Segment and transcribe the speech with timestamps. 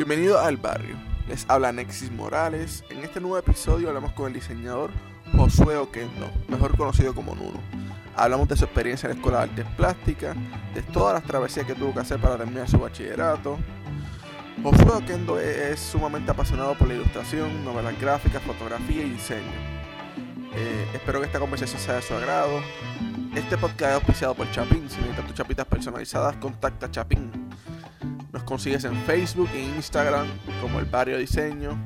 [0.00, 0.96] Bienvenido al barrio.
[1.28, 2.82] Les habla Nexis Morales.
[2.88, 4.90] En este nuevo episodio hablamos con el diseñador
[5.36, 7.60] Josué Oquendo, mejor conocido como Nuno.
[8.16, 10.34] Hablamos de su experiencia en la Escuela de Artes Plásticas,
[10.74, 13.58] de todas las travesías que tuvo que hacer para terminar su bachillerato.
[14.62, 19.52] Josué Oquendo es, sumamente apasionado por la ilustración, novelas gráficas, fotografía y diseño.
[20.54, 22.62] Eh, espero que esta conversación sea de su agrado.
[23.34, 24.88] Este podcast es auspiciado por Chapín.
[24.88, 27.39] Si necesitas tus chapitas personalizadas, contacta a Chapín.
[28.50, 30.26] Consigues en Facebook e Instagram
[30.60, 31.78] como El Barrio Diseño.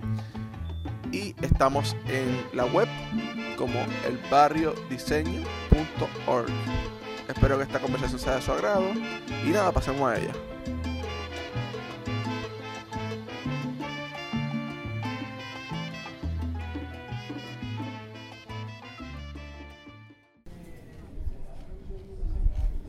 [1.13, 2.89] Y estamos en la web
[3.59, 6.49] como elbarriodiseño.org.
[7.29, 8.87] Espero que esta conversación sea de su agrado.
[9.47, 10.33] Y nada, pasemos a ella.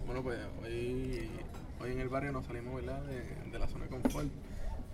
[0.06, 1.30] Bueno, pues hoy,
[1.82, 3.04] hoy en el barrio nos salimos ¿verdad?
[3.04, 3.45] De,
[3.88, 4.28] zona de confort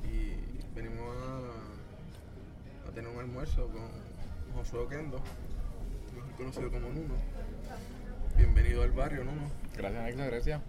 [0.03, 1.15] y venimos
[2.85, 3.83] a, a tener un almuerzo con
[4.55, 5.21] Josué Oquendo,
[6.15, 7.13] mejor conocido como Nuno.
[8.37, 9.49] Bienvenido al barrio, Nuno.
[9.77, 10.61] Gracias, Nexo, gracias.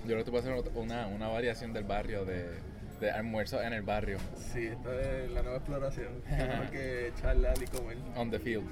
[0.00, 2.58] Yo creo que tú puedes hacer una, una variación del barrio, de,
[3.00, 4.18] de almuerzo en el barrio,
[4.52, 6.08] Sí, esta es la nueva exploración.
[6.28, 7.96] Tenemos que charlar y comer.
[8.16, 8.66] on the field.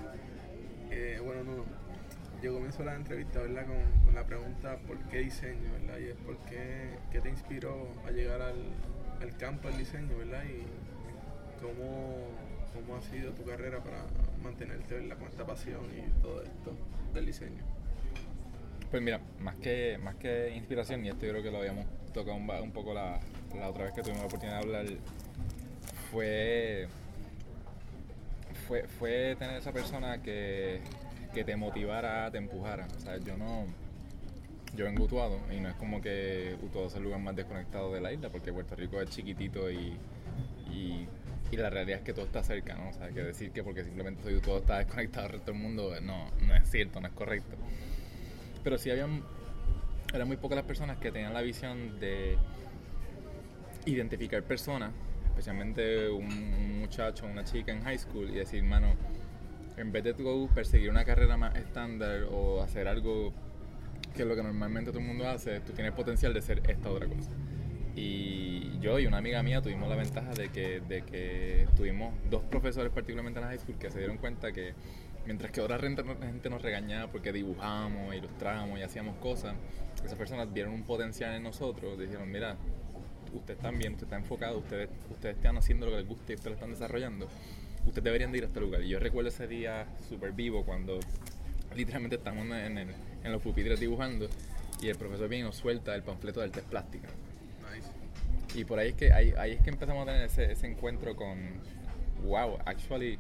[0.91, 1.65] Eh, bueno, Nuno,
[2.42, 3.67] yo comienzo la entrevista ¿verdad?
[3.67, 5.73] Con, la pregunta ¿por qué diseño?
[5.81, 5.98] ¿verdad?
[5.98, 8.56] Y es ¿por qué, qué te inspiró a llegar al,
[9.20, 10.17] al campo del diseño?
[10.17, 10.45] ¿verdad?
[10.45, 10.62] Y
[11.62, 12.28] cómo,
[12.75, 14.05] cómo ha sido tu carrera para
[14.43, 15.19] mantenerte ¿verdad?
[15.19, 16.77] con esta pasión y todo esto
[17.15, 17.62] del diseño.
[18.91, 22.37] Pues mira, más que, más que inspiración, y esto yo creo que lo habíamos tocado
[22.37, 23.19] un, un poco la,
[23.55, 24.87] la otra vez que tuvimos la oportunidad de hablar,
[26.11, 26.89] fue,
[28.67, 30.81] fue, fue tener esa persona que,
[31.36, 32.86] que te motivara, te empujara.
[32.86, 33.66] O yo no...
[34.74, 38.00] Yo vengo Utuado y no es como que Utuado es el lugar más desconectado de
[38.00, 39.97] la isla, porque Puerto Rico es chiquitito y,
[40.70, 41.06] y,
[41.50, 42.88] y la realidad es que todo está cerca, ¿no?
[42.88, 45.94] O sea, que decir que porque simplemente soy Utuado está desconectado del resto del mundo,
[46.02, 47.56] no, no es cierto, no es correcto.
[48.64, 49.22] Pero sí habían,
[50.12, 52.36] eran muy pocas las personas que tenían la visión de
[53.84, 54.92] identificar personas,
[55.28, 58.94] especialmente un, un muchacho, una chica en high school, y decir, mano,
[59.76, 63.32] en vez de tú perseguir una carrera más estándar o hacer algo
[64.14, 66.91] que es lo que normalmente todo el mundo hace, tú tienes potencial de ser esta
[66.91, 67.31] otra cosa.
[67.94, 72.42] Y yo y una amiga mía tuvimos la ventaja de que, de que tuvimos dos
[72.42, 74.75] profesores, particularmente en la high school, que se dieron cuenta que
[75.26, 79.54] mientras que otra gente, nos regañaba porque dibujábamos, ilustrábamos y hacíamos cosas,
[80.04, 82.56] esas personas vieron un potencial en nosotros, dijeron, mira,
[83.34, 86.34] ustedes están bien, ustedes están enfocados, ustedes, ustedes están haciendo lo que les gusta y
[86.36, 87.28] ustedes lo están desarrollando,
[87.86, 88.82] ustedes deberían de ir a este lugar.
[88.82, 90.98] Y yo recuerdo ese día súper vivo cuando
[91.74, 94.28] literalmente estamos en, el- en los pupitres dibujando
[94.80, 97.10] y el profesor viene y nos suelta el panfleto de artes plásticas.
[97.74, 98.58] Nice.
[98.58, 101.16] Y por ahí es que, ahí, ahí es que empezamos a tener ese, ese encuentro
[101.16, 101.38] con,
[102.24, 103.19] wow, actually,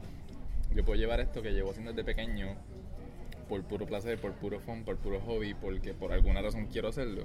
[0.74, 2.54] yo puedo llevar esto que llevo haciendo desde pequeño
[3.48, 7.24] por puro placer, por puro fun, por puro hobby, porque por alguna razón quiero hacerlo.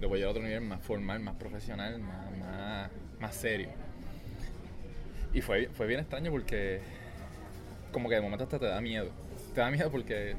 [0.00, 2.90] Lo voy a llevar a otro nivel más formal, más profesional, más, más,
[3.20, 3.68] más serio.
[5.34, 6.80] Y fue, fue bien extraño porque
[7.92, 9.10] como que de momento hasta te da miedo.
[9.54, 10.34] Te da miedo porque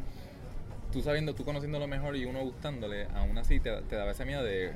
[0.91, 4.25] tú sabiendo, tú conociendo lo mejor y uno gustándole, aún así te, te daba ese
[4.25, 4.71] miedo de,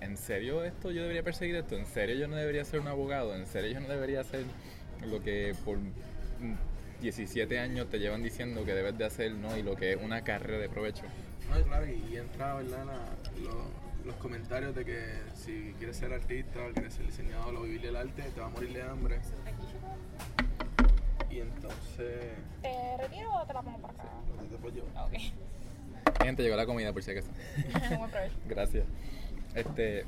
[0.00, 1.76] ¿en serio esto yo debería perseguir esto?
[1.76, 3.34] ¿En serio yo no debería ser un abogado?
[3.34, 4.44] ¿En serio yo no debería hacer
[5.06, 6.54] lo que por mm,
[7.00, 9.56] 17 años te llevan diciendo que debes de hacer, ¿no?
[9.56, 11.02] Y lo que es una carrera de provecho.
[11.50, 12.84] No, claro, y, entra, ¿verdad?
[12.86, 14.98] La- lo- los comentarios de que
[15.36, 18.72] si quieres ser artista quieres ser diseñador o vivir el arte, te va a morir
[18.72, 19.18] de hambre.
[21.30, 22.32] Y entonces,
[22.62, 24.04] ¿Te retiro o te la pongo para acá?
[24.36, 24.90] lo que te puedo llevar.
[24.96, 26.22] Ah, Ok.
[26.24, 27.28] Gente, llegó la comida por si acaso.
[28.48, 28.84] Gracias.
[29.54, 30.04] Este,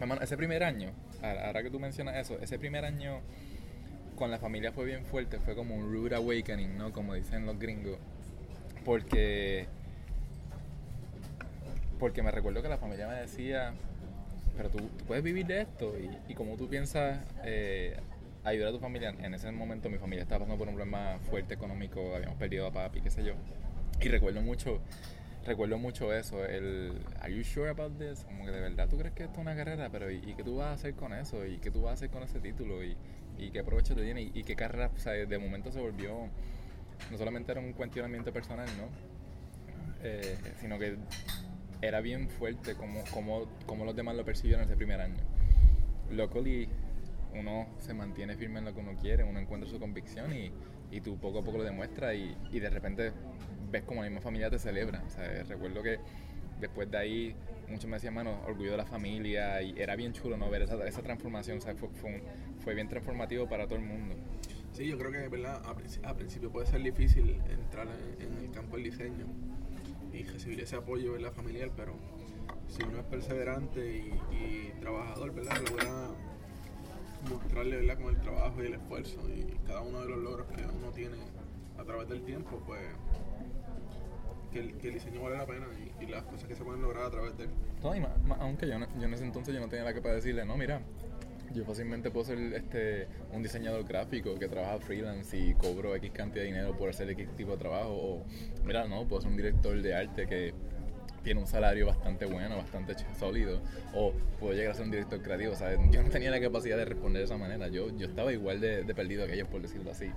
[0.00, 0.90] hermano, ese primer año,
[1.22, 3.20] ahora ahora que tú mencionas eso, ese primer año
[4.16, 6.92] con la familia fue bien fuerte, fue como un rude awakening, ¿no?
[6.92, 7.98] Como dicen los gringos.
[8.84, 9.66] Porque
[11.98, 13.72] porque me recuerdo que la familia me decía,
[14.56, 17.96] pero tú, tú puedes vivir de esto y, y como tú piensas eh,
[18.46, 21.54] ayudar a tu familia, en ese momento mi familia estaba pasando por un problema fuerte
[21.54, 23.34] económico, habíamos perdido a papi, qué sé yo.
[24.00, 24.80] Y recuerdo mucho,
[25.44, 28.24] recuerdo mucho eso, el, ¿Are you sure about this?
[28.24, 30.44] Como que de verdad tú crees que esto es una carrera, pero ¿y, y qué
[30.44, 31.44] tú vas a hacer con eso?
[31.44, 32.84] ¿Y qué tú vas a hacer con ese título?
[32.84, 32.96] ¿Y,
[33.38, 34.22] y qué provecho te tiene?
[34.22, 34.90] ¿Y, y qué carrera?
[34.94, 36.28] O sea, de momento se volvió,
[37.10, 38.88] no solamente era un cuestionamiento personal, ¿no?
[40.02, 40.96] Eh, sino que
[41.82, 45.16] era bien fuerte como, como, como los demás lo percibieron ese primer año.
[46.10, 46.68] Luckily,
[47.38, 50.52] uno se mantiene firme en lo que uno quiere, uno encuentra su convicción y,
[50.90, 53.12] y tú poco a poco lo demuestras y, y de repente
[53.70, 55.02] ves como la misma familia te celebra.
[55.48, 55.98] Recuerdo que
[56.60, 57.36] después de ahí,
[57.68, 60.48] muchos me decían, mano, orgullo de la familia, y era bien chulo, ¿no?
[60.50, 62.22] Ver esa, esa transformación, fue,
[62.64, 64.14] fue, bien transformativo para todo el mundo.
[64.72, 65.62] Sí, yo creo que ¿verdad?
[65.64, 67.88] A, princi- a principio puede ser difícil entrar
[68.20, 69.26] en, el campo del diseño
[70.12, 71.94] y recibir ese apoyo familiar, pero
[72.68, 75.60] si uno es perseverante y, y trabajador, ¿verdad?
[77.26, 77.98] Mostrarle ¿verdad?
[78.02, 81.16] con el trabajo y el esfuerzo y cada uno de los logros que uno tiene
[81.78, 82.80] a través del tiempo, pues
[84.52, 85.66] que el, que el diseño vale la pena
[86.00, 87.50] y, las cosas que se pueden lograr a través de él.
[87.82, 90.44] Y ma- ma- aunque yo en ese entonces yo no tenía la que para decirle,
[90.44, 90.80] no, mira,
[91.52, 96.42] yo fácilmente puedo ser este, un diseñador gráfico que trabaja freelance y cobro X cantidad
[96.44, 97.90] de dinero por hacer X tipo de trabajo.
[97.92, 98.24] O,
[98.64, 100.54] mira, no, puedo ser un director de arte que
[101.26, 103.60] tiene un salario bastante bueno, bastante sólido.
[103.92, 105.54] O puedo llegar a ser un director creativo.
[105.54, 107.66] O sea, yo no tenía la capacidad de responder de esa manera.
[107.66, 110.08] Yo, yo estaba igual de, de perdido que ellos, por decirlo así.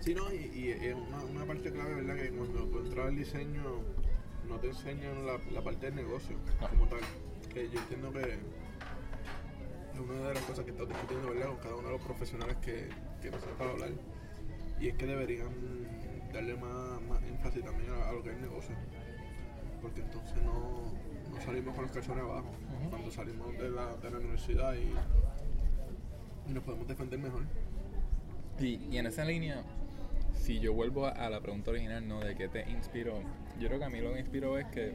[0.00, 2.16] Sí, no, y, es una, una parte clave, ¿verdad?
[2.16, 3.62] Que cuando tú entras al diseño
[4.48, 6.68] no te enseñan la, la parte del negocio No.
[6.70, 6.98] como tal.
[7.54, 11.46] Que yo entiendo que es una de las cosas que estás discutiendo, ¿verdad?
[11.50, 12.88] Con cada uno de los profesionales que,
[13.22, 13.90] que nos para hablar.
[14.80, 15.50] Y es que deberían
[16.32, 18.74] darle más, más énfasis también a, a lo que es el negocio.
[19.84, 22.46] Porque entonces no, no salimos con los calzones abajo.
[22.88, 24.94] Cuando salimos de la, de la universidad y,
[26.50, 27.42] y nos podemos defender mejor.
[28.60, 29.62] Y, y en esa línea,
[30.40, 32.20] si yo vuelvo a, a la pregunta original, ¿no?
[32.20, 33.20] De qué te inspiró.
[33.60, 34.94] Yo creo que a mí lo que me inspiró es que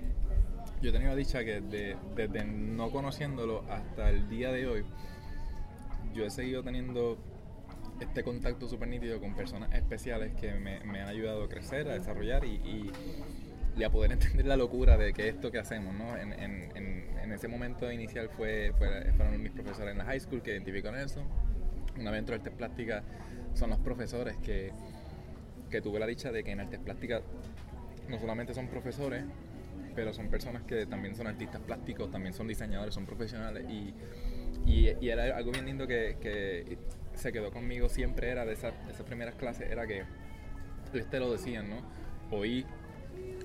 [0.81, 4.85] yo he tenido la dicha que de- desde no conociéndolo hasta el día de hoy,
[6.15, 7.17] yo he seguido teniendo
[7.99, 11.93] este contacto súper nítido con personas especiales que me, me han ayudado a crecer, a
[11.93, 12.91] desarrollar y, y-
[13.77, 16.17] y a poder entender la locura de que esto que hacemos, ¿no?
[16.17, 20.41] En, en- en- ese momento inicial fue, fue- fueron mis profesores en la high school
[20.41, 21.21] que identificaron eso.
[21.97, 23.03] Una vez de artes plásticas
[23.53, 24.71] son los profesores que,
[25.69, 27.21] que tuve la dicha de que en artes plásticas
[28.09, 29.23] no solamente son profesores,
[29.95, 33.93] pero son personas que también son artistas plásticos, también son diseñadores, son profesionales y,
[34.65, 36.77] y, y era algo bien lindo que, que
[37.13, 40.03] se quedó conmigo siempre era de, esas de esas primeras clases, era que
[40.85, 41.77] ustedes te lo decían, ¿no?
[42.31, 42.65] Hoy,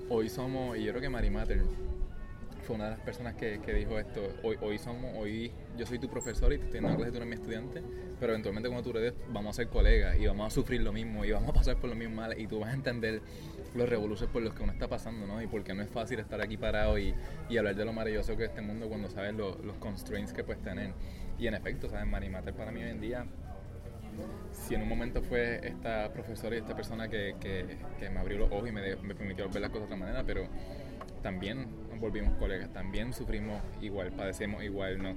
[0.09, 1.61] hoy somos, y yo creo que Mari Mater
[2.65, 5.99] fue una de las personas que, que dijo esto, hoy, hoy somos, hoy yo soy
[5.99, 7.81] tu profesor y te estoy dando clases, tú eres mi estudiante,
[8.19, 11.23] pero eventualmente cuando tú eres, vamos a ser colegas y vamos a sufrir lo mismo
[11.25, 13.21] y vamos a pasar por los mismos males y tú vas a entender
[13.75, 15.41] los revoluciones por los que uno está pasando, ¿no?
[15.43, 17.13] Y porque no es fácil estar aquí parado y,
[17.49, 20.43] y hablar de lo maravilloso que es este mundo cuando sabes lo- los constraints que
[20.43, 20.91] puedes tener.
[21.37, 22.07] Y en efecto, ¿sabes?
[22.07, 23.25] Marimater para mí hoy en día,
[24.51, 28.51] si en un momento fue esta profesora y esta persona que, que, me abrió los
[28.51, 30.47] ojos y me, permitió ver las cosas de otra manera, pero
[31.21, 35.15] también nos volvimos colegas, también sufrimos igual, padecemos igual, ¿no?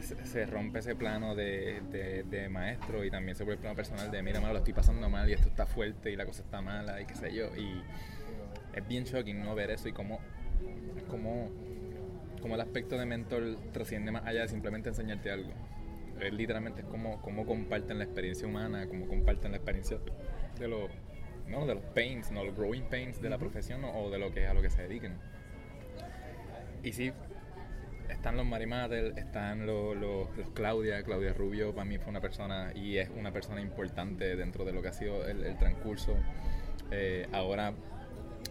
[0.00, 4.10] Se, rompe ese plano de, de, de maestro y también se vuelve el plano personal
[4.10, 6.62] de, mira, mano, lo estoy pasando mal y esto está fuerte y la cosa está
[6.62, 7.54] mala y qué sé yo.
[7.54, 7.82] Y
[8.72, 10.20] es bien shocking no ver eso y cómo,
[11.08, 11.50] cómo,
[12.40, 15.52] cómo el aspecto de mentor trasciende más allá de simplemente enseñarte algo.
[16.20, 19.98] Es literalmente es como, cómo comparten la experiencia humana, cómo comparten la experiencia
[20.58, 20.90] de los,
[21.46, 24.32] no, de los pains, no, los growing pains de la profesión o, o de lo
[24.32, 25.14] que a lo que se dediquen.
[26.82, 27.12] Y sí,
[28.08, 32.72] están los Marimater, están los, los, los Claudia, Claudia Rubio para mí fue una persona
[32.74, 36.14] y es una persona importante dentro de lo que ha sido el, el transcurso.
[36.90, 37.72] Eh, ahora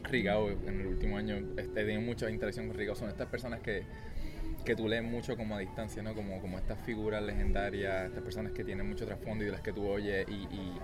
[0.03, 3.83] Rigao, en el último año he tenido mucha interacción con Rigao, son estas personas que,
[4.65, 6.13] que tú lees mucho como a distancia, ¿no?
[6.13, 9.73] Como, como estas figuras legendarias, estas personas que tienen mucho trasfondo y de las que
[9.73, 10.79] tú oyes y, y,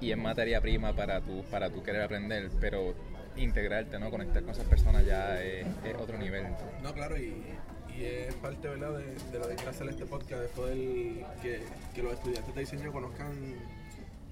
[0.00, 2.94] y es materia prima para tu, para tu querer aprender, pero
[3.36, 4.10] integrarte, ¿no?
[4.10, 5.66] Conectar con esas personas ya es,
[5.98, 6.46] otro nivel.
[6.82, 7.42] No, claro, y,
[7.96, 8.98] y es parte ¿verdad?
[8.98, 10.76] De, de lo hacer este podcast, es poder
[11.42, 11.60] que,
[11.94, 13.32] que los estudiantes de diseño conozcan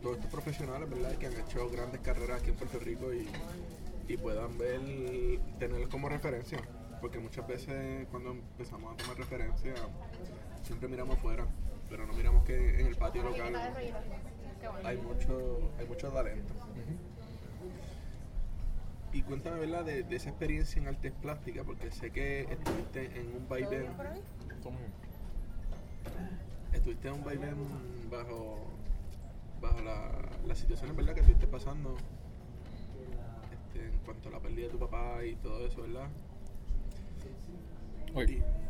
[0.02, 1.12] todos estos profesionales ¿verdad?
[1.16, 3.28] que han hecho grandes carreras aquí en Puerto Rico y,
[4.08, 4.80] y puedan ver,
[5.58, 6.58] tenerlos como referencia.
[7.00, 9.75] Porque muchas veces cuando empezamos a tomar referencia,
[10.62, 11.47] siempre miramos afuera,
[11.88, 13.54] pero no miramos que en el patio local
[14.85, 16.52] hay mucho, hay mucho talento.
[19.12, 23.35] Y cuéntame, ¿verdad?, de, de esa experiencia en artes plásticas, porque sé que estuviste en
[23.35, 23.87] un vaivén,
[26.73, 27.57] estuviste en un vaivén
[28.09, 28.59] bajo,
[29.61, 30.12] bajo la,
[30.47, 31.97] las situaciones, ¿verdad?, que estuviste pasando
[33.52, 36.09] este, en cuanto a la pérdida de tu papá y todo eso, ¿verdad?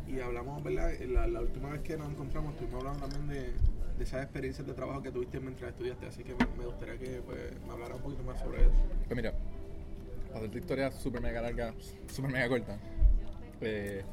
[0.07, 3.51] Y, y hablamos, ¿verdad?, la, la última vez que nos encontramos, estuvimos hablando también de,
[3.97, 7.21] de esas experiencias de trabajo que tuviste mientras estudiaste, así que me, me gustaría que
[7.25, 8.71] pues, me hablara un poquito más sobre eso.
[9.07, 9.33] Pues mira,
[10.27, 11.73] para hacer tu historia súper mega larga,
[12.11, 12.77] súper mega corta.
[13.61, 14.03] eh,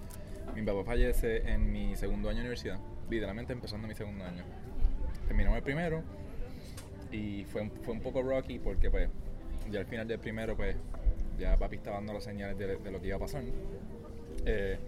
[0.54, 2.78] mi papá fallece en mi segundo año de universidad,
[3.11, 4.45] literalmente empezando mi segundo año.
[5.26, 6.02] Terminamos el primero
[7.12, 9.11] y fue, un- fue un poco rocky porque pues
[9.71, 10.75] ya al final del primero pues
[11.38, 13.42] ya papi estaba dando las señales de, de lo que iba a pasar.
[14.50, 14.78] Eh,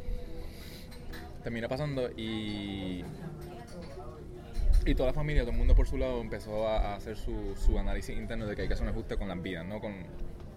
[1.43, 3.05] terminó pasando y
[4.87, 7.55] y toda la familia, todo el mundo por su lado empezó a, a hacer su,
[7.55, 9.79] su análisis interno de que hay que hacer un ajuste con las vidas, ¿no?
[9.79, 9.93] Con,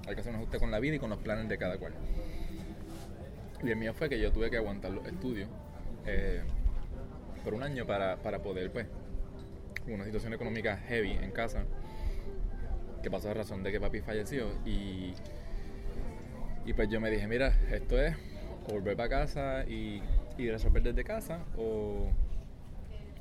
[0.08, 1.94] hay que hacer un ajuste con la vida y con los planes de cada cual.
[3.62, 5.50] Y el mío fue que yo tuve que aguantar los estudios
[6.06, 6.42] eh,
[7.44, 8.88] por un año para, para poder, pues,
[9.88, 11.66] una situación económica heavy en casa,
[13.02, 14.48] que pasó a razón de que papi falleció.
[14.66, 15.14] Y,
[16.66, 18.16] y pues yo me dije, mira, esto es
[18.68, 20.02] o volver para casa y,
[20.38, 22.10] y resolver desde casa o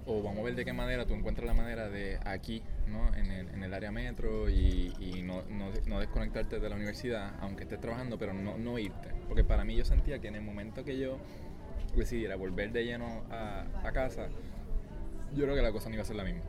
[0.06, 3.14] o vamos a ver de qué manera tú encuentras la manera de aquí, ¿no?
[3.14, 7.34] en, el, en el área metro y, y no, no, no, desconectarte de la universidad,
[7.40, 9.10] aunque estés trabajando, pero no, no, irte.
[9.28, 11.18] Porque para mí yo sentía que en el momento que yo
[11.94, 14.28] decidiera volver de lleno a, a casa,
[15.34, 16.42] yo creo que la cosa no iba a ser la misma.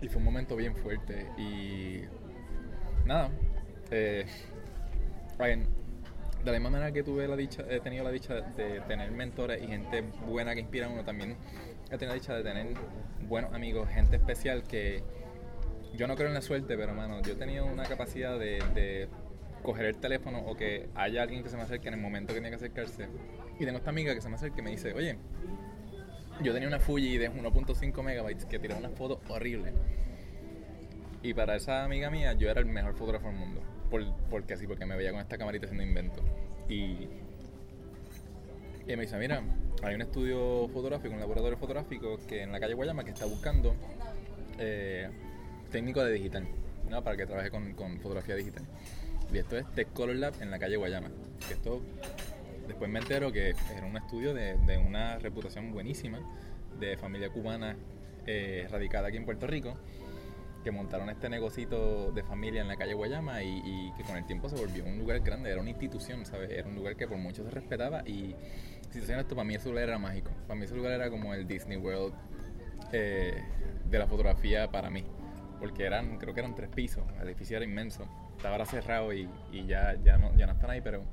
[0.00, 2.02] Y fue un momento bien fuerte y
[3.04, 3.30] nada.
[3.90, 4.24] Eh,
[6.44, 9.62] de la misma manera que tuve la dicha, he tenido la dicha de tener mentores
[9.62, 11.36] y gente buena que inspira a uno también
[11.86, 12.66] he tenido la dicha de tener
[13.26, 15.02] buenos amigos, gente especial que
[15.94, 19.08] yo no creo en la suerte, pero mano, yo he tenido una capacidad de,
[19.62, 22.40] coger el teléfono o que haya alguien que se me acerque en el momento que
[22.40, 23.08] tiene que acercarse.
[23.58, 25.16] Y tengo esta amiga que se me acerca y me dice, oye,
[26.42, 29.72] yo tenía una Fuji de 1.5 megabytes que tiraba una foto horrible.
[31.22, 33.62] Y para esa amiga mía yo era el mejor fotógrafo del mundo.
[33.94, 36.20] Por, porque así, porque me veía con esta camarita haciendo invento.
[36.68, 37.06] Y,
[38.88, 39.40] y me dice, mira,
[39.84, 43.76] hay un estudio fotográfico, un laboratorio fotográfico que en la calle Guayama que está buscando
[44.58, 45.08] eh,
[45.70, 46.44] técnico de digital,
[46.90, 47.04] ¿no?
[47.04, 48.64] Para que trabaje con, con, fotografía digital.
[49.32, 51.12] Y esto es Tech Color Lab en la calle Guayama.
[51.48, 51.80] Esto,
[52.66, 56.18] después me entero que era un estudio de, de una reputación buenísima,
[56.80, 57.76] de familia cubana
[58.26, 59.76] eh, radicada aquí en Puerto Rico,
[60.64, 64.48] que montaron este negocito de familia en la calle Guayama y, que con el tiempo
[64.48, 66.50] se volvió un lugar grande, era una institución, ¿sabes?
[66.50, 68.34] Era un lugar que por mucho se respetaba y
[68.90, 70.30] situación esto, para mí ese lugar era mágico.
[70.48, 72.14] Para mí ese lugar era como el Disney World
[72.92, 73.44] eh,
[73.90, 75.04] de la fotografía para mí.
[75.60, 78.08] Porque eran, creo que eran tres pisos, el edificio era inmenso.
[78.36, 81.04] Estaba ahora cerrado y, y ya, ya, no, ya no están ahí, pero...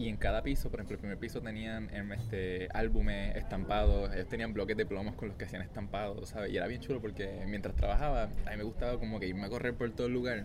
[0.00, 4.54] Y en cada piso, por ejemplo, el primer piso tenían este, álbumes estampados, ellos tenían
[4.54, 6.50] bloques de plomos con los que hacían estampados, ¿sabes?
[6.50, 9.50] Y era bien chulo porque mientras trabajaba, a mí me gustaba como que irme a
[9.50, 10.44] correr por todo el lugar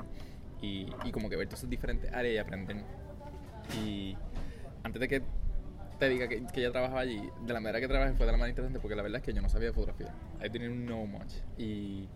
[0.61, 2.75] y, y como que ver todas esas diferentes áreas y aprender.
[3.81, 4.17] Y
[4.83, 5.21] antes de que
[5.99, 8.37] te diga que, que ella trabajaba allí, de la manera que trabajé fue de la
[8.37, 10.13] más interesante porque la verdad es que yo no sabía de fotografía.
[10.43, 11.31] I didn't know much.
[11.57, 12.09] Y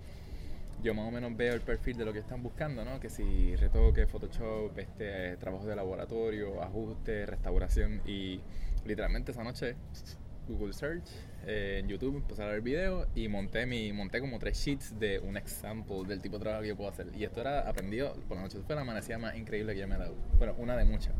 [0.81, 3.00] yo más o menos veo el perfil de lo que están buscando, ¿no?
[3.00, 8.39] Que si retoque, Photoshop, este, trabajo de laboratorio, ajuste, restauración y
[8.86, 9.75] literalmente esa noche
[10.48, 11.03] Google Search,
[11.45, 15.19] eh, en YouTube empecé a ver video y monté mi monté como tres sheets de
[15.19, 17.07] un example del tipo de trabajo que yo puedo hacer.
[17.15, 18.59] Y esto era aprendido por la noche.
[18.65, 20.15] fue la amanecida más increíble que yo me he dado.
[20.38, 21.13] Bueno, una de muchas.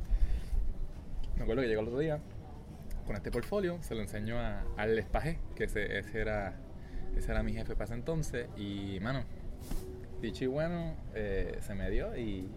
[1.36, 2.20] Me acuerdo que llegó el otro día
[3.06, 6.54] con este portfolio, se lo enseñó a, al Espajé, que ese, ese, era,
[7.16, 8.48] ese era mi jefe para ese entonces.
[8.58, 9.24] Y, mano,
[10.22, 12.48] dicho y bueno, eh, se me dio y,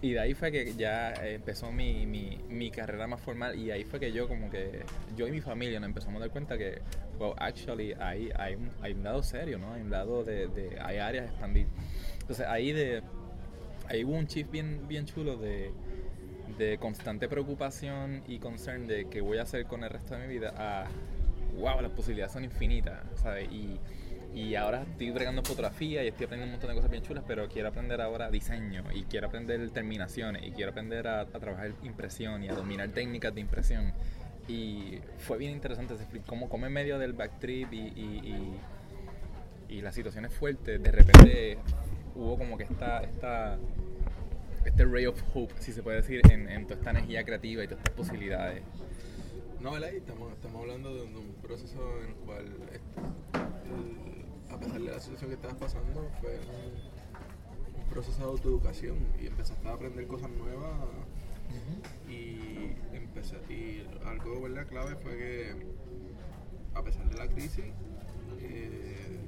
[0.00, 3.84] y, de ahí fue que ya empezó mi, mi, mi, carrera más formal y ahí
[3.84, 4.84] fue que yo como que,
[5.16, 6.80] yo y mi familia nos empezamos a dar cuenta que,
[7.18, 9.72] well, actually, hay, hay, un, hay un lado serio, ¿no?
[9.74, 11.66] Hay un lado de, de hay áreas expandir.
[12.20, 13.02] Entonces ahí de,
[13.88, 15.72] ahí hubo un chip bien, bien chulo de
[16.58, 20.34] de constante preocupación y concern de qué voy a hacer con el resto de mi
[20.34, 20.86] vida a,
[21.58, 23.50] wow, las posibilidades son infinitas, ¿sabes?
[23.50, 23.78] Y,
[24.34, 27.48] y ahora estoy bregando fotografía y estoy aprendiendo un montón de cosas bien chulas, pero
[27.48, 32.42] quiero aprender ahora diseño y quiero aprender terminaciones y quiero aprender a, a trabajar impresión
[32.42, 33.92] y a dominar técnicas de impresión.
[34.48, 35.94] Y fue bien interesante
[36.26, 38.58] cómo, cómo en medio del backtrip y, y,
[39.68, 41.58] y, y las situaciones fuertes, de repente
[42.14, 43.58] hubo como que esta, esta
[44.64, 47.66] este ray of hope, si se puede decir, en, en toda esta energía creativa y
[47.66, 48.62] todas estas posibilidades.
[49.60, 49.90] No, ¿verdad?
[49.90, 54.01] Estamos, estamos hablando de un proceso en el cual, el,
[54.52, 59.26] a pesar de la situación que estabas pasando, fue un, un, proceso de autoeducación y
[59.26, 60.72] empezaste a aprender cosas nuevas.
[62.08, 64.66] Y, empecé, y algo ¿verdad?
[64.66, 65.54] clave fue que,
[66.74, 67.64] a pesar de la crisis,
[68.40, 69.18] eh,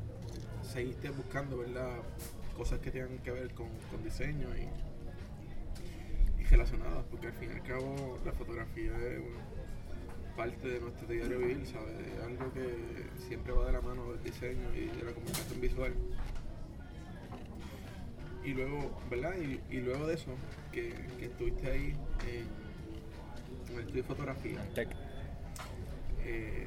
[0.63, 1.99] seguiste buscando ¿verdad?
[2.57, 4.69] cosas que tengan que ver con, con diseño y
[6.45, 9.44] relacionadas, porque al fin y al cabo la fotografía es una
[10.37, 11.95] parte de nuestro diario vivir, ¿sabes?
[12.01, 15.95] Es algo que siempre va de la mano del diseño y de la comunicación visual.
[18.45, 19.35] Y luego, ¿verdad?
[19.39, 20.33] Y, y luego de eso,
[20.73, 21.97] que, que estuviste ahí
[22.29, 22.47] en,
[23.71, 24.61] en, el estudio de fotografía,
[26.25, 26.67] eh,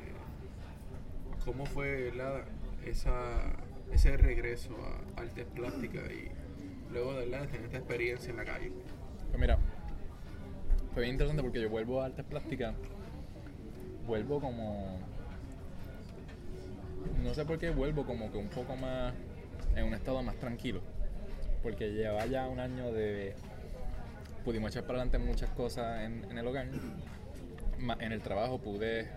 [1.45, 2.45] ¿cómo fue ¿verdad?
[2.85, 3.53] Esa,
[3.91, 4.75] ese regreso
[5.15, 6.31] a artes plásticas y
[6.91, 7.41] luego de, ¿verdad?
[7.41, 8.71] de tener esta experiencia en la calle?
[9.29, 9.59] Pues mira,
[10.93, 12.75] fue bien interesante porque yo vuelvo a artes plásticas,
[14.07, 14.97] vuelvo como,
[17.23, 19.13] no sé por qué vuelvo como que un poco más,
[19.75, 20.81] en un estado más tranquilo,
[21.61, 23.35] porque lleva ya un año de,
[24.45, 26.67] pudimos echar para adelante muchas cosas en, el hogar,
[27.99, 29.09] en el trabajo pude,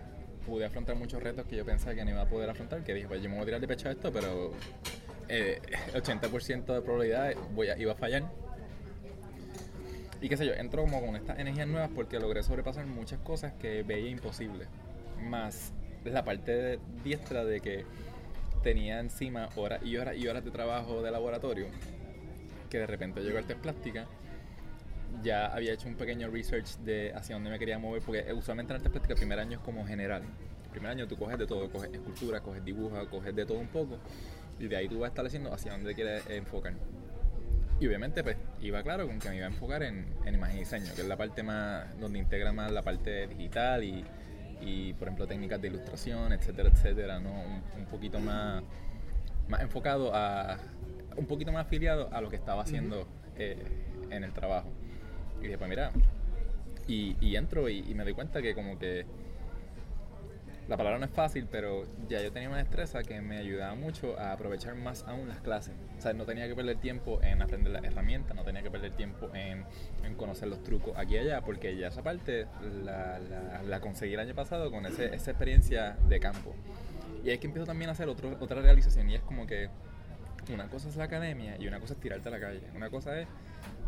[0.45, 3.07] pude afrontar muchos retos que yo pensaba que no iba a poder afrontar, que dije,
[3.07, 4.51] pues yo me voy a tirar de pecho a esto, pero
[5.29, 5.61] eh,
[5.93, 7.33] 80% de probabilidad
[7.77, 8.40] iba a fallar.
[10.21, 13.53] Y qué sé yo, entro como con estas energías nuevas porque logré sobrepasar muchas cosas
[13.53, 14.67] que veía imposibles.
[15.19, 15.73] Más
[16.05, 17.85] la parte de- diestra de que
[18.63, 21.65] tenía encima horas y horas y horas de trabajo de laboratorio,
[22.69, 24.07] que de repente llegó artes plásticas.
[25.23, 28.77] Ya había hecho un pequeño research de hacia dónde me quería mover, porque usualmente en
[28.77, 30.23] artes plásticas el primer año es como general.
[30.65, 33.67] El primer año tú coges de todo, coges escultura, coges dibujo, coges de todo un
[33.67, 33.97] poco,
[34.59, 36.73] y de ahí tú vas estableciendo hacia dónde quieres enfocar.
[37.81, 40.59] Y obviamente pues iba claro con que me iba a enfocar en, en imagen y
[40.59, 44.05] diseño, que es la parte más, donde integra más la parte digital y,
[44.61, 47.31] y, por ejemplo técnicas de ilustración, etcétera, etcétera, ¿no?
[47.31, 48.61] Un, un poquito más,
[49.47, 50.59] más enfocado a,
[51.17, 53.57] un poquito más afiliado a lo que estaba haciendo eh,
[54.11, 54.69] en el trabajo.
[55.39, 55.91] Y dije, pues mira,
[56.87, 59.07] y, y entro y, y me doy cuenta que como que
[60.71, 64.17] la palabra no es fácil, pero ya yo tenía una destreza que me ayudaba mucho
[64.17, 65.73] a aprovechar más aún las clases.
[65.97, 68.93] O sea, no tenía que perder tiempo en aprender las herramientas, no tenía que perder
[68.93, 69.65] tiempo en,
[70.05, 72.47] en conocer los trucos aquí y allá, porque ya esa parte
[72.85, 76.55] la, la, la conseguí el año pasado con ese, esa experiencia de campo.
[77.25, 79.67] Y es que empiezo también a hacer otro, otra realización y es como que
[80.53, 82.61] una cosa es la academia y una cosa es tirarte a la calle.
[82.73, 83.27] Una cosa es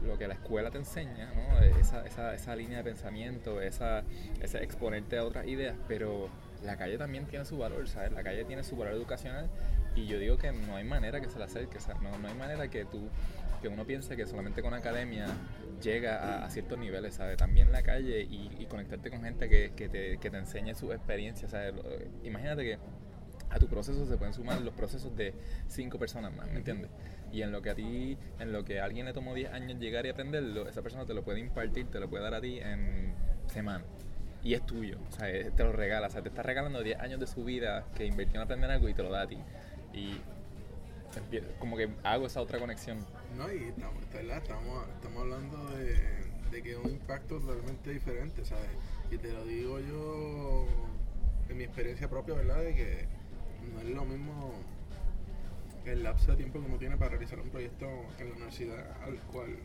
[0.05, 1.59] lo que la escuela te enseña, ¿no?
[1.79, 4.03] esa, esa, esa línea de pensamiento, esa,
[4.41, 6.29] ese exponerte a otras ideas, pero
[6.63, 8.11] la calle también tiene su valor, ¿sabes?
[8.11, 9.49] La calle tiene su valor educacional
[9.95, 12.67] y yo digo que no hay manera que se la acerque, sea, no, hay manera
[12.69, 13.09] que tú,
[13.61, 15.25] que uno piense que solamente con academia
[15.81, 17.37] llega a, a ciertos niveles, ¿sabes?
[17.37, 21.75] También la calle y, y conectarte con gente que, te, enseñe sus experiencias, ¿sabes?
[21.75, 21.83] Lo-
[22.23, 22.77] Imagínate que
[23.49, 25.33] a tu proceso se pueden sumar los procesos de
[25.67, 26.89] cinco personas más, ¿me entiendes?
[27.31, 29.79] Y en lo que a ti, en lo que a alguien le tomó 10 años
[29.79, 32.59] llegar y aprenderlo, esa persona te lo puede impartir, te lo puede dar a ti
[32.59, 33.13] en
[33.47, 33.85] semanas.
[34.43, 37.19] Y es tuyo, o sea, te lo regala, o sea, te está regalando 10 años
[37.19, 39.37] de su vida que invirtió en aprender algo y te lo da a ti.
[39.93, 40.19] Y
[41.59, 42.97] como que hago esa otra conexión.
[43.37, 45.95] No, y estamos, estamos, estamos hablando de,
[46.51, 48.69] de que un impacto totalmente diferente, ¿sabes?
[49.11, 50.67] Y te lo digo yo
[51.49, 52.63] en mi experiencia propia, ¿verdad?
[52.63, 53.07] De que
[53.73, 54.53] no es lo mismo
[55.85, 59.17] el lapso de tiempo que uno tiene para realizar un proyecto en la universidad al
[59.31, 59.57] cual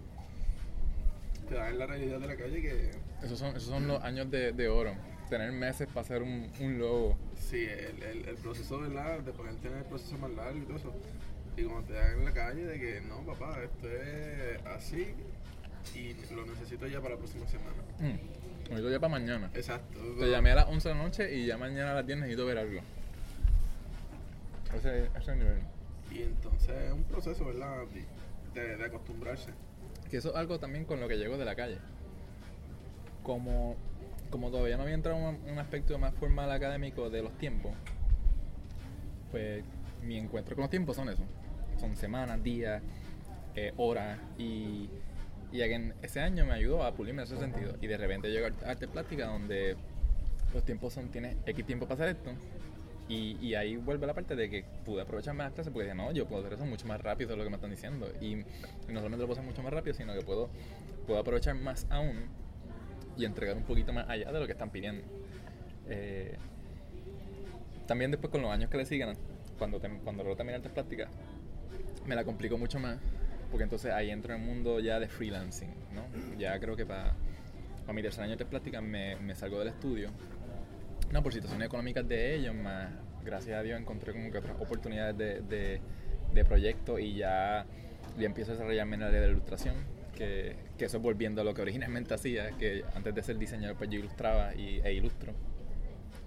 [1.49, 2.91] te da en la realidad de la calle que
[3.23, 4.93] Esos son, esos son los años de, de oro.
[5.29, 7.17] Tener meses para hacer un, un logo.
[7.37, 9.21] sí, el, el, el proceso, ¿verdad?
[9.21, 10.93] De poder tener el proceso más largo y todo eso.
[11.57, 15.09] Y cuando te dan en la calle de que no, papá, esto es así
[15.95, 17.77] y lo necesito ya para la próxima semana.
[17.99, 19.51] Mm, Ahorita ya para mañana.
[19.55, 19.99] Exacto.
[20.19, 22.47] Te llamé a las 11 de la noche y ya mañana a las 10 necesito
[22.47, 22.81] ver algo.
[24.77, 25.59] Ese, ese nivel.
[26.11, 27.85] Y entonces es un proceso, ¿verdad?
[28.55, 29.51] De acostumbrarse.
[30.11, 31.79] Que eso es algo también con lo que llego de la calle.
[33.23, 33.77] Como,
[34.31, 37.73] como todavía no había entrado un, un aspecto más formal académico de los tiempos,
[39.31, 39.63] pues
[40.03, 41.23] mi encuentro con los tiempos son eso.
[41.79, 42.83] Son semanas, días,
[43.55, 44.89] eh, horas y,
[45.53, 47.75] y again, ese año me ayudó a pulirme en ese sentido.
[47.81, 49.77] Y de repente llego a arte plástica donde
[50.55, 52.31] los tiempos son, tienes X tiempo para hacer esto.
[53.09, 55.97] Y, y ahí vuelve la parte de que pude aprovechar más las clases porque dije,
[55.97, 58.07] no, yo puedo hacer eso mucho más rápido de lo que me están diciendo.
[58.21, 58.45] Y no
[59.01, 60.51] solamente lo puedo hacer mucho más rápido, sino que puedo,
[61.07, 62.27] puedo aprovechar más aún
[63.17, 65.03] y entregar un poquito más allá de lo que están pidiendo.
[65.89, 66.37] Eh,
[67.87, 69.17] también después con los años que le sigan,
[69.59, 71.09] cuando, tem- cuando logro terminar artes plásticas,
[72.07, 72.99] me la complicó mucho más,
[73.51, 76.05] porque entonces ahí entro en el mundo ya de freelancing, ¿no?
[76.39, 77.15] Ya creo que para,
[77.81, 80.11] para mi tercer año de artes plásticas me, me salgo del estudio,
[81.13, 82.91] no por situaciones económicas de ellos, más
[83.25, 85.81] gracias a Dios encontré como que otras oportunidades de, de,
[86.33, 87.67] de proyectos y ya,
[88.19, 89.77] ya empiezo a desarrollarme en el área de ilustración,
[90.15, 93.77] que, que eso es volviendo a lo que originalmente hacía, que antes de ser diseñador
[93.77, 95.33] pues yo ilustraba y, e ilustro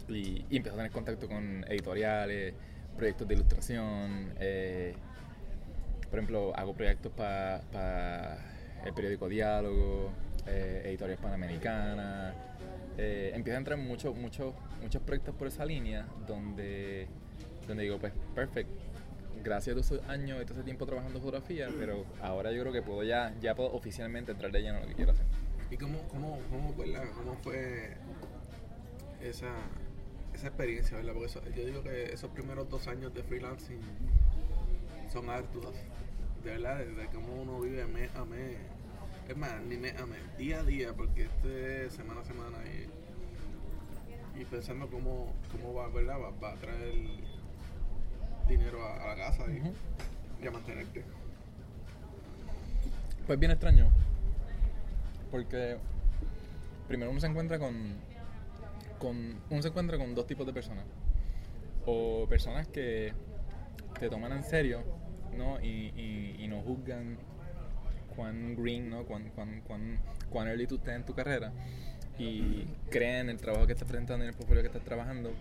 [0.07, 2.53] y, y empecé a tener contacto con editoriales,
[2.95, 4.33] proyectos de ilustración.
[4.39, 4.93] eh,
[6.09, 8.37] por ejemplo, hago proyectos para
[8.85, 10.11] el periódico Diálogo,
[10.45, 12.33] eh, editorial panamericana.
[12.97, 14.53] Eh, empiezo a entrar en muchos muchos
[15.05, 17.07] proyectos por esa línea donde,
[17.67, 18.73] donde digo, pues, perfecto.
[19.43, 22.73] Gracias a todos esos años y todo ese tiempo trabajando fotografía, pero ahora yo creo
[22.73, 25.25] que puedo ya, ya puedo oficialmente entrar de lleno en lo que quiero hacer.
[25.71, 27.05] ¿Y cómo, cómo, cómo, ¿verdad?
[27.15, 27.95] cómo fue
[29.21, 29.51] esa,
[30.35, 31.13] esa experiencia, ¿verdad?
[31.13, 33.79] Porque yo digo que esos primeros dos años de freelancing
[35.11, 35.73] son arduos,
[36.43, 38.57] de verdad, de, de cómo uno vive mes a mes
[39.31, 42.57] Es más, ni mes a mes, día a día, porque este es semana a semana
[42.65, 46.17] y, y pensando cómo, cómo va, ¿verdad?
[46.19, 46.93] Va, va a traer
[48.49, 51.05] dinero a, a la casa y, y a mantenerte.
[53.25, 53.89] Pues bien extraño.
[55.31, 55.77] Porque
[56.89, 57.73] primero uno se encuentra con,
[58.99, 59.39] con.
[59.49, 60.83] Uno se encuentra con dos tipos de personas.
[61.85, 63.13] O personas que
[63.97, 64.83] te toman en serio,
[65.37, 65.61] ¿no?
[65.61, 67.30] Y, y, y no juzgan
[68.15, 69.05] cuán green, ¿no?
[69.05, 71.51] Cuán, cuán, cuán, cuán early tú estés en tu carrera.
[72.17, 75.33] Y creen en el trabajo que estás presentando y en el portfolio que estás trabajando.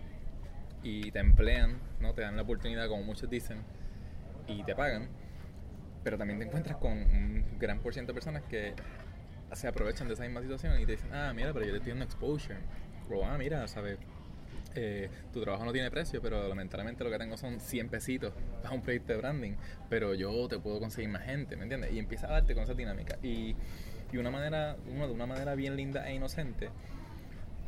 [0.83, 2.13] Y te emplean, ¿no?
[2.13, 3.59] Te dan la oportunidad, como muchos dicen,
[4.47, 5.09] y te pagan
[6.03, 8.73] pero también te encuentras con un gran por ciento de personas que
[9.53, 11.91] se aprovechan de esa misma situación y te dicen, ah, mira, pero yo te estoy
[11.91, 12.57] dando exposure.
[13.09, 13.97] O, ah, mira, ¿sabes?
[14.75, 18.73] Eh, tu trabajo no tiene precio, pero lamentablemente lo que tengo son 100 pesitos para
[18.73, 19.53] un proyecto de branding,
[19.89, 21.91] pero yo te puedo conseguir más gente, ¿me entiendes?
[21.91, 23.17] Y empieza a darte con esa dinámica.
[23.21, 23.55] Y,
[24.11, 26.69] y una manera, uno, de una manera bien linda e inocente,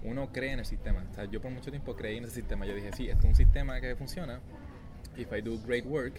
[0.04, 1.06] uno cree en el sistema.
[1.12, 2.66] O sea, yo por mucho tiempo creí en ese sistema.
[2.66, 4.39] Yo dije, sí, esto es un sistema que funciona.
[5.18, 6.13] If I do great work,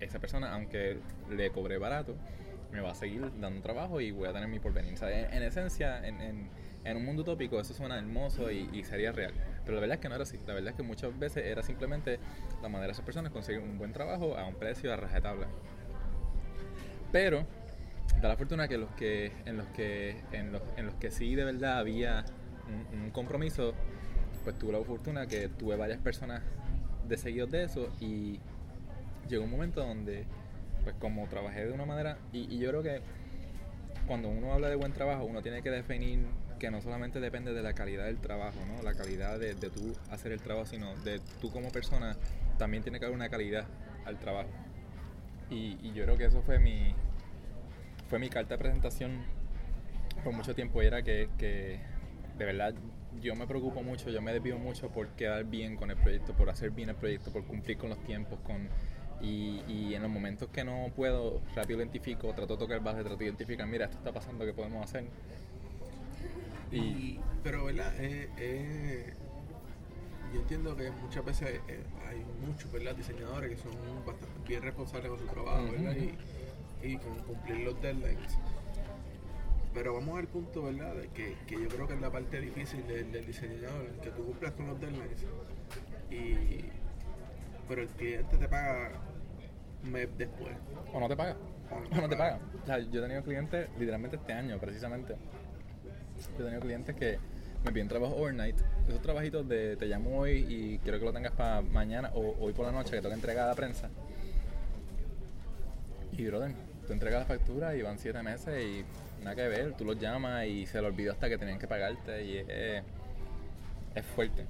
[0.00, 0.98] esa persona, aunque
[1.30, 2.16] le cobré barato,
[2.72, 4.94] me va a seguir dando trabajo y voy a tener mi porvenir.
[4.94, 6.48] O sea, en, en esencia, en, en,
[6.84, 9.32] en un mundo utópico, eso suena hermoso y, sería real.
[9.64, 10.38] Pero la verdad es que no era así.
[10.46, 12.18] La verdad es que muchas veces era simplemente
[12.60, 15.46] la manera de esas personas conseguir un buen trabajo a un precio a rajatabla.
[17.12, 17.46] Pero
[18.20, 21.34] da la fortuna que los que en los que en los, en los que sí
[21.34, 22.24] de verdad había
[22.92, 23.74] un, un compromiso,
[24.44, 26.42] pues tuve la fortuna que tuve varias personas
[27.08, 28.40] de seguidos de eso y
[29.28, 30.24] llegó un momento donde,
[30.84, 33.00] pues como trabajé de una manera, y, y yo creo que
[34.06, 36.26] cuando uno habla de buen trabajo, uno tiene que definir
[36.62, 38.84] que no solamente depende de la calidad del trabajo, ¿no?
[38.84, 42.16] la calidad de, de tú hacer el trabajo, sino de tú como persona,
[42.56, 43.66] también tiene que haber una calidad
[44.04, 44.48] al trabajo.
[45.50, 46.94] Y, yo creo que eso fue mi,
[48.08, 49.24] fue mi carta de presentación
[50.22, 51.80] por mucho tiempo, era que, que
[52.38, 52.74] de verdad
[53.20, 56.48] yo me preocupo mucho, yo me desvío mucho por quedar bien con el proyecto, por
[56.48, 58.68] hacer bien el proyecto, por cumplir con los tiempos, con
[59.20, 63.16] y, y en los momentos que no puedo, rápido identifico, trato de tocar base, trato
[63.16, 65.06] de identificar, mira, esto está pasando, ¿qué podemos hacer?
[66.72, 67.92] Y, Y, pero, ¿verdad?
[67.98, 69.12] Eh, eh,
[70.32, 72.94] yo entiendo que muchas veces eh, hay muchos, ¿verdad?
[72.96, 73.72] Diseñadores que son
[74.06, 75.94] bastante bien responsables con su trabajo, ¿verdad?
[75.96, 78.38] Y, y con cumplir los deadlines.
[79.74, 80.94] Pero vamos al punto, ¿verdad?
[80.94, 84.24] De que, que yo creo que es la parte difícil del, del diseñador, que tú
[84.24, 85.24] cumplas con los deadlines.
[86.10, 86.64] Y,
[87.68, 88.92] pero el cliente te paga
[89.90, 90.54] mes después.
[90.92, 91.36] o no te paga,
[91.70, 92.38] o no te paga.
[92.62, 95.16] O sea, yo he tenido clientes, literalmente este año precisamente,
[96.30, 97.18] yo he tenido clientes que
[97.64, 98.56] me piden trabajo overnight,
[98.88, 102.52] esos trabajitos de te llamo hoy y quiero que lo tengas para mañana o hoy
[102.52, 103.88] por la noche que tengo que entregar a la prensa.
[106.12, 106.52] Y brother,
[106.86, 108.84] tú entregas la factura y van siete meses y
[109.22, 112.24] nada que ver, tú los llamas y se le olvidó hasta que tenían que pagarte
[112.24, 112.82] y es,
[113.94, 114.44] es fuerte.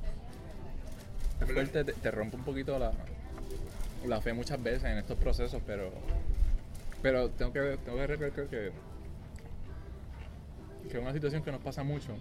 [1.40, 2.92] Es fuerte, te, te rompe un poquito la,
[4.06, 5.92] la fe muchas veces en estos procesos, pero
[7.02, 8.70] pero tengo que tengo que recalcar que
[10.88, 12.16] que es una situación que nos pasa mucho.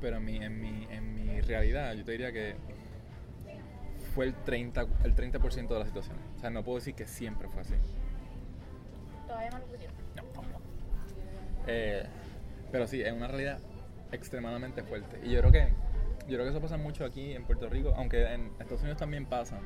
[0.00, 2.56] Pero en mi, en mi, en mi realidad, yo te diría que
[4.14, 6.16] fue el 30%, el 30 de la situación.
[6.36, 7.74] O sea, no puedo decir que siempre fue así.
[9.26, 9.96] Todavía no lo pusieron.
[10.16, 10.60] No, tampoco.
[11.66, 12.06] Eh,
[12.70, 13.58] pero sí, es una realidad
[14.12, 15.20] extremadamente fuerte.
[15.24, 15.68] Y yo creo que
[16.28, 19.24] yo creo que eso pasa mucho aquí en Puerto Rico, aunque en Estados Unidos también
[19.24, 19.58] pasa.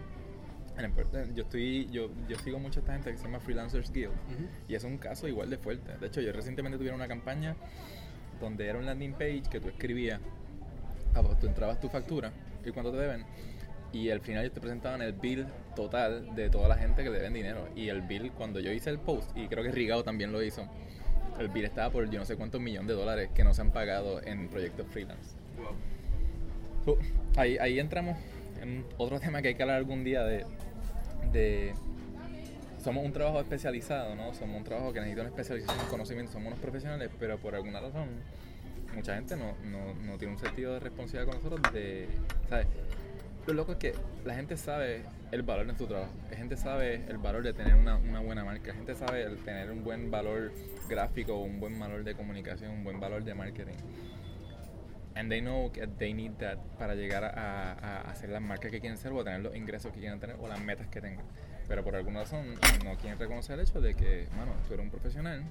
[1.35, 4.12] Yo estoy yo, yo sigo mucho a esta gente que se llama Freelancers Guild
[4.68, 5.96] y es un caso igual de fuerte.
[5.98, 7.56] De hecho, yo recientemente tuve una campaña
[8.40, 10.20] donde era un landing page que tú escribías,
[11.40, 12.32] tú entrabas tu factura
[12.64, 13.24] y cuánto te deben
[13.92, 17.18] y al final ellos te presentaban el bill total de toda la gente que le
[17.18, 17.68] deben dinero.
[17.76, 20.66] Y el bill, cuando yo hice el post, y creo que Rigao también lo hizo,
[21.38, 23.70] el bill estaba por yo no sé cuántos millones de dólares que no se han
[23.70, 25.37] pagado en proyectos freelance.
[25.58, 25.76] Wow.
[26.85, 26.98] So,
[27.37, 28.41] ahí, ahí entramos en
[28.98, 31.75] otro tema que hay que hablar algún día de.
[32.83, 34.35] Somos un trabajo especializado, ¿no?
[34.35, 37.81] Somos un trabajo que necesita una especialización en conocimiento, somos unos profesionales, pero por alguna
[37.81, 38.09] razón
[38.94, 42.09] mucha gente no, no, no tiene un sentido de responsabilidad con nosotros de...
[42.48, 42.66] ¿sabes?
[43.46, 43.94] Lo loco es que
[44.25, 47.75] la gente sabe el valor de su trabajo, la gente sabe el valor de tener
[47.75, 50.53] una, una buena marca, la gente sabe el tener un buen valor
[50.88, 53.75] gráfico, un buen valor de comunicación, un buen valor de marketing.
[55.14, 58.81] And they know that they need that para llegar a, a hacer las marcas que
[58.81, 61.25] quieren ser o a tener los ingresos que quieren tener o las metas que tengan.
[61.68, 64.90] Pero por alguna razón no quieren reconocer el hecho de que, mano, tú eres un
[64.90, 65.44] profesional,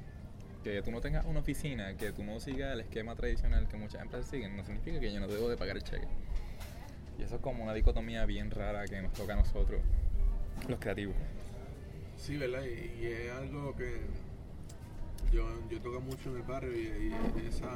[0.64, 4.02] que tú no tengas una oficina, que tú no sigas el esquema tradicional que muchas
[4.02, 6.08] empresas siguen, no significa que yo no debo de pagar el cheque.
[7.20, 9.82] Y eso es como una dicotomía bien rara que nos toca a nosotros,
[10.68, 11.16] los creativos.
[12.18, 12.64] Sí, ¿verdad?
[12.64, 14.02] Y, y es algo que,
[15.32, 17.70] yo, yo toco mucho en el barrio y, y esa,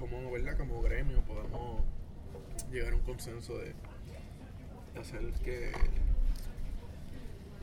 [0.00, 0.56] como, ¿verdad?
[0.56, 1.82] Como gremio podemos
[2.72, 3.74] llegar a un consenso de,
[4.98, 5.70] hacer que,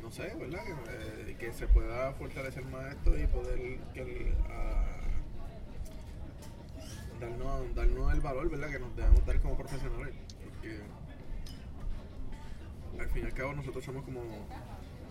[0.01, 0.63] no sé, ¿verdad?
[0.63, 5.01] Que, eh, que se pueda fortalecer más esto y poder que el, ah,
[7.19, 8.69] darnos, darnos el valor, ¿verdad?
[8.69, 10.13] Que nos debemos dar como profesionales.
[10.43, 10.79] Porque
[12.99, 14.21] al fin y al cabo nosotros somos como,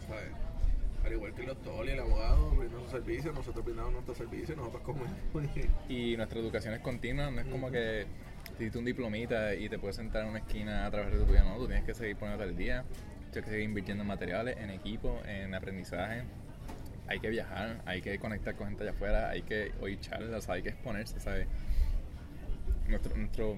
[0.06, 0.45] ¿sabes?
[1.06, 4.56] Al igual que el doctor y el abogado brindan sus servicios, nosotros brindamos nuestros servicios,
[4.58, 5.04] nosotros como...
[5.88, 8.06] Y nuestra educación es continua, no es como que
[8.54, 11.44] hiciste un diplomita y te puedes sentar en una esquina a trabajar de tu vida,
[11.44, 12.84] no, tú tienes que seguir poniéndote al día,
[13.30, 16.24] tienes que seguir invirtiendo en materiales, en equipo, en aprendizaje.
[17.06, 20.62] Hay que viajar, hay que conectar con gente allá afuera, hay que oír charlas, hay
[20.62, 21.46] que exponerse, ¿sabes?
[22.88, 23.54] Nuestro, nuestro,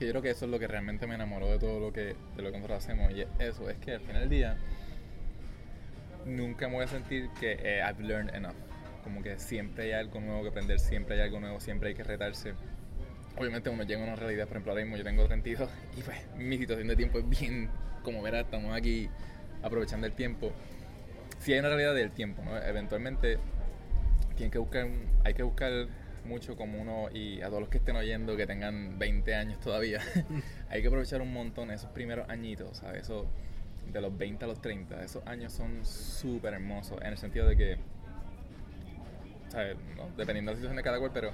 [0.00, 2.42] yo creo que eso es lo que realmente me enamoró de todo lo que, de
[2.42, 4.58] lo que nosotros hacemos y es eso, es que al final del día
[6.28, 8.56] nunca me voy a sentir que eh, I've learned enough.
[9.02, 12.04] Como que siempre hay algo nuevo que aprender, siempre hay algo nuevo, siempre hay que
[12.04, 12.54] retarse.
[13.36, 16.18] Obviamente uno llega a una realidad, por ejemplo ahora mismo yo tengo 32 y pues
[16.36, 17.70] mi situación de tiempo es bien,
[18.02, 19.08] como verás, estamos aquí
[19.62, 20.52] aprovechando el tiempo.
[21.38, 22.56] Sí hay una realidad del tiempo, ¿no?
[22.56, 23.38] Eventualmente
[24.34, 24.88] tienen que buscar,
[25.24, 25.88] hay que buscar
[26.24, 30.00] mucho como uno, y a todos los que estén oyendo que tengan 20 años todavía,
[30.68, 33.02] hay que aprovechar un montón esos primeros añitos, ¿sabes?
[33.02, 33.26] Eso,
[33.92, 37.56] de los 20 a los 30, esos años son súper hermosos en el sentido de
[37.56, 37.78] que,
[39.48, 39.76] ¿sabes?
[40.16, 41.30] Dependiendo de la situación de cada cual, pero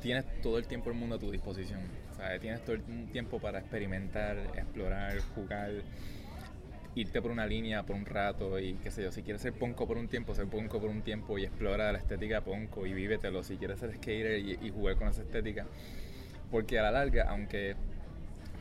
[0.00, 1.80] tienes todo el tiempo del mundo a tu disposición,
[2.16, 2.40] ¿sabes?
[2.40, 5.70] Tienes todo el tiempo para experimentar, explorar, jugar,
[6.94, 9.86] irte por una línea por un rato y qué sé yo, si quieres ser ponco
[9.86, 13.42] por un tiempo, ser ponco por un tiempo y explora la estética ponco y vívetelo,
[13.44, 15.66] si quieres ser skater y, y jugar con esa estética,
[16.50, 17.76] porque a la larga, aunque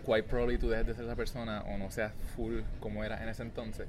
[0.06, 3.30] quite probably tú dejes de ser esa persona o no seas full como eras en
[3.30, 3.88] ese entonces,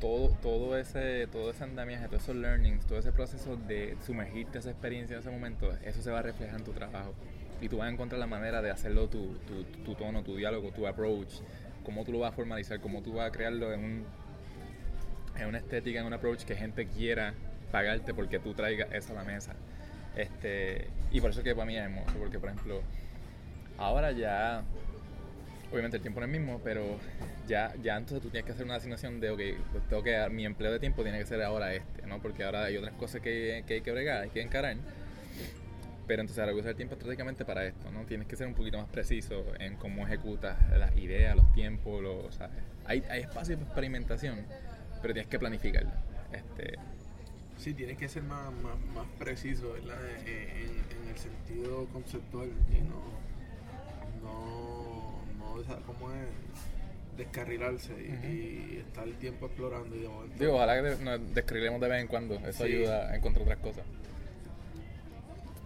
[0.00, 4.60] todo, todo ese todo ese andamiaje, todos esos learnings, todo ese proceso de sumergirte a
[4.60, 7.14] esa experiencia en ese momento, eso se va a reflejar en tu trabajo.
[7.60, 10.72] Y tú vas a encontrar la manera de hacerlo tu, tu, tu tono, tu diálogo,
[10.72, 11.40] tu approach,
[11.84, 14.04] cómo tú lo vas a formalizar, cómo tú vas a crearlo en, un,
[15.36, 17.34] en una estética, en un approach que gente quiera
[17.70, 19.54] pagarte porque tú traigas eso a la mesa.
[20.16, 22.82] Este, y por eso que para mí es hermoso, porque por ejemplo,
[23.78, 24.62] ahora ya
[25.74, 26.98] obviamente el tiempo no es el mismo, pero
[27.46, 29.40] ya, ya entonces tú tienes que hacer una asignación de, ok,
[29.72, 32.20] pues tengo que mi empleo de tiempo tiene que ser ahora este, ¿no?
[32.22, 34.76] Porque ahora hay otras cosas que, que hay que bregar, hay que encarar.
[36.06, 38.04] Pero entonces ahora voy a usar el tiempo estratégicamente para esto, ¿no?
[38.04, 42.34] Tienes que ser un poquito más preciso en cómo ejecutas las ideas, los tiempos, los,
[42.34, 42.56] ¿sabes?
[42.84, 44.44] Hay, hay espacio para experimentación,
[45.00, 45.94] pero tienes que planificarla.
[46.32, 46.78] Este,
[47.56, 49.96] Sí, tienes que ser más, más, más preciso, ¿verdad?
[50.26, 53.00] En, en- en el sentido conceptual y no,
[54.22, 54.83] no,
[55.54, 56.26] no esa- ¿cómo es?
[57.16, 60.34] descarrilarse y, estar el tiempo explorando y de momento.
[60.36, 62.72] digo, ojalá que nos describamos de vez en cuando, eso Sí.
[62.72, 63.84] ayuda a encontrar otras cosas.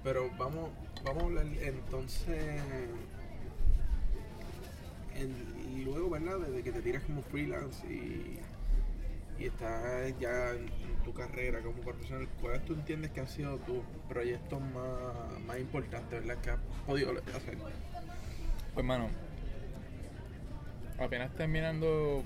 [0.04, 0.68] Pero vamos,
[1.04, 2.60] vamos a hablar entonces.
[5.16, 6.38] en- luego, ¿verdad?
[6.38, 8.38] Desde que te tiras como freelance y,
[9.38, 13.56] y estás ya en, en tu carrera como profesional, ¿cuáles tú entiendes que han sido
[13.58, 16.40] tus proyectos más, más importantes, ¿verdad?
[16.42, 17.56] Que has podido hacer?
[18.74, 19.08] Pues mano,
[20.98, 22.22] apenas terminando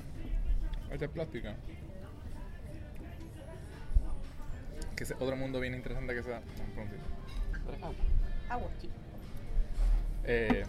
[0.91, 1.55] esta plástica,
[4.97, 6.39] que es otro mundo bien interesante que se da.
[6.41, 7.03] un momentito.
[8.49, 8.93] Agua, chico.
[10.25, 10.65] Eh,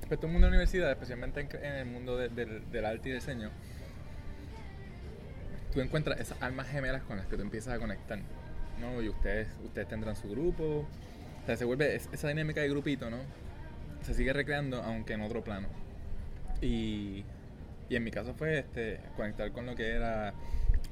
[0.00, 3.10] respecto al mundo de la universidad, especialmente en, en el mundo de- del, del arte
[3.10, 3.50] y diseño,
[5.72, 8.18] tú encuentras esas almas gemelas con las que tú empiezas a conectar.
[8.80, 9.00] ¿no?
[9.00, 10.64] Y ustedes, ustedes tendrán su grupo.
[11.42, 13.18] O sea, se vuelve es- esa dinámica de grupito, ¿no?
[14.02, 15.68] Se sigue recreando, aunque en otro plano.
[16.60, 17.24] Y,
[17.88, 20.34] y en mi caso fue este, conectar con lo que era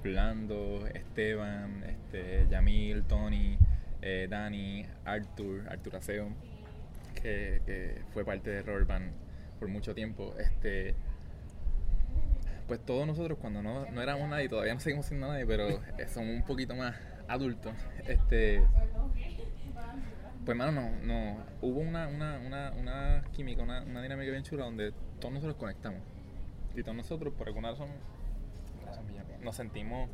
[0.05, 3.59] Orlando, Esteban, este, Yamil, Tony,
[4.03, 6.29] eh, Dani, Arthur, Arthur Aseo,
[7.15, 9.13] que, fue parte de Robert Band
[9.59, 10.35] por mucho tiempo.
[10.39, 10.95] Este,
[12.67, 16.35] pues todos nosotros cuando no, no éramos nadie, todavía no seguimos siendo nadie, pero somos
[16.35, 16.97] un poquito más
[17.29, 17.73] adultos.
[18.07, 18.63] Este,
[20.45, 24.65] pues mano, no, no, hubo una, una, una, una química, una, una dinámica bien chula
[24.65, 26.01] donde todos nosotros conectamos.
[26.75, 27.89] Y todos nosotros, por alguna razón,
[29.43, 30.09] nos sentimos,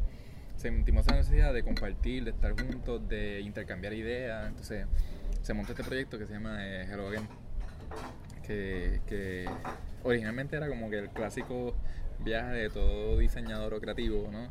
[0.57, 4.49] sentimos esa necesidad de compartir, de estar juntos, de intercambiar ideas.
[4.49, 4.87] Entonces
[5.43, 7.29] se montó este proyecto que se llama eh, Hello Again,
[8.45, 9.49] que, que
[10.03, 11.75] originalmente era como que el clásico
[12.21, 14.49] viaje de todo diseñador o creativo, ¿no?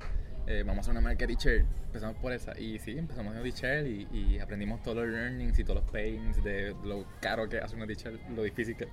[0.48, 3.88] Eh, vamos a hacer una marca t-shirt, empezamos por esa y sí, empezamos haciendo t-shirt
[3.88, 7.64] y, y aprendimos todos los learnings y todos los pains de lo caro que es
[7.64, 8.88] hacer una t-shirt, lo difícil que,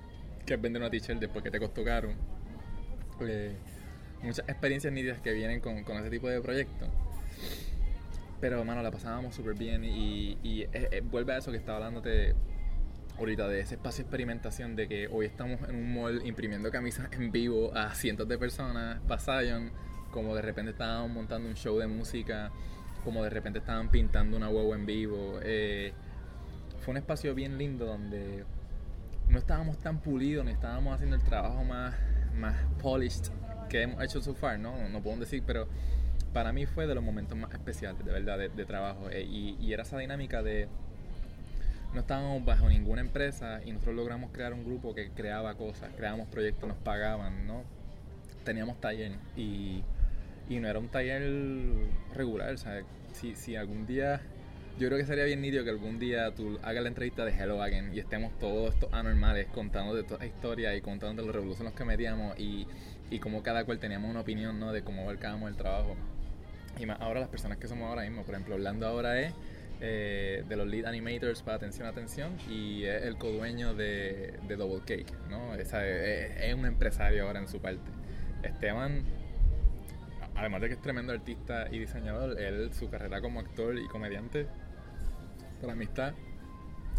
[0.45, 2.11] que es vender una t-shirt después que te costó caro.
[3.21, 3.55] Eh,
[4.23, 6.89] muchas experiencias nítidas que vienen con, con ese tipo de proyectos.
[8.41, 12.33] pero, mano, la pasábamos súper bien y, y eh, vuelve a eso que estaba hablándote
[13.17, 17.09] ahorita de ese espacio de experimentación de que hoy estamos en un mall imprimiendo camisas
[17.13, 19.71] en vivo a cientos de personas para Zion,
[20.13, 22.51] como de repente estábamos montando un show de música,
[23.03, 25.39] como de repente estaban pintando una huevo en vivo.
[25.41, 25.91] Eh,
[26.79, 28.45] fue un espacio bien lindo donde
[29.29, 31.95] no estábamos tan pulidos ni estábamos haciendo el trabajo más,
[32.35, 33.31] más polished
[33.69, 34.87] que hemos hecho so far, ¿no?
[34.89, 35.67] No puedo decir, pero
[36.33, 39.09] para mí fue de los momentos más especiales, de verdad, de, trabajo.
[39.09, 40.67] Eh, y, y, era esa dinámica de...
[41.93, 46.27] No estábamos bajo ninguna empresa y nosotros logramos crear un grupo que creaba cosas, creábamos
[46.27, 47.63] proyectos, nos pagaban, ¿no?
[48.43, 49.83] Teníamos taller y,
[50.49, 51.23] y no era un taller
[52.13, 52.85] regular, ¿sabes?
[53.13, 54.21] Si, si algún día
[54.79, 57.61] yo creo que sería bien nítido que algún día tú hagas la entrevista de Hello
[57.61, 61.35] Again y estemos todos estos anormales contando de toda la historia y contando de los
[61.35, 62.65] revoluciones que metíamos y,
[63.11, 64.73] y cómo cada cual teníamos una opinión ¿no?
[64.73, 65.95] de cómo abarcábamos el trabajo.
[66.79, 69.31] Y más ahora las personas que somos ahora mismo, por ejemplo, Orlando ahora es
[69.79, 74.81] eh, de los lead animators para Atención Atención y es el co-dueño de, de, Double
[74.85, 75.53] Cake, ¿no?
[75.53, 77.91] es, es, un empresario ahora en su parte.
[78.41, 79.03] Esteban,
[80.35, 84.47] además de que es tremendo artista y diseñador, él, su carrera como actor y comediante,
[85.61, 86.13] para mí está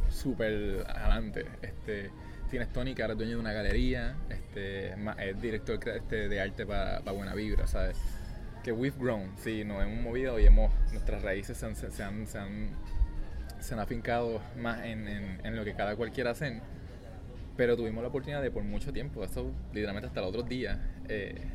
[0.08, 1.44] súper adelante.
[1.62, 2.10] Este,
[2.50, 6.66] tienes Tony, que ahora es dueño de una galería, este, es director este, de arte
[6.66, 7.96] para Buena Vibra, ¿sabes?
[8.64, 12.26] que we've grown, sí, nos hemos movido y hemos, nuestras raíces se han, se han,
[12.26, 12.70] se han,
[13.60, 16.60] se han afincado más en, en, lo que cada cual quiera hacer.
[17.58, 21.46] Pero tuvimos la oportunidad de por mucho tiempo, eso literalmente hasta los otros días, eh,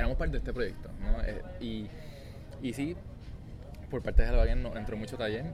[0.00, 0.90] éramos parte de este proyecto.
[1.00, 1.22] ¿no?
[1.22, 1.86] Eh, y,
[2.62, 2.96] y sí,
[3.90, 5.44] por parte de Hello Again nos entró mucho taller,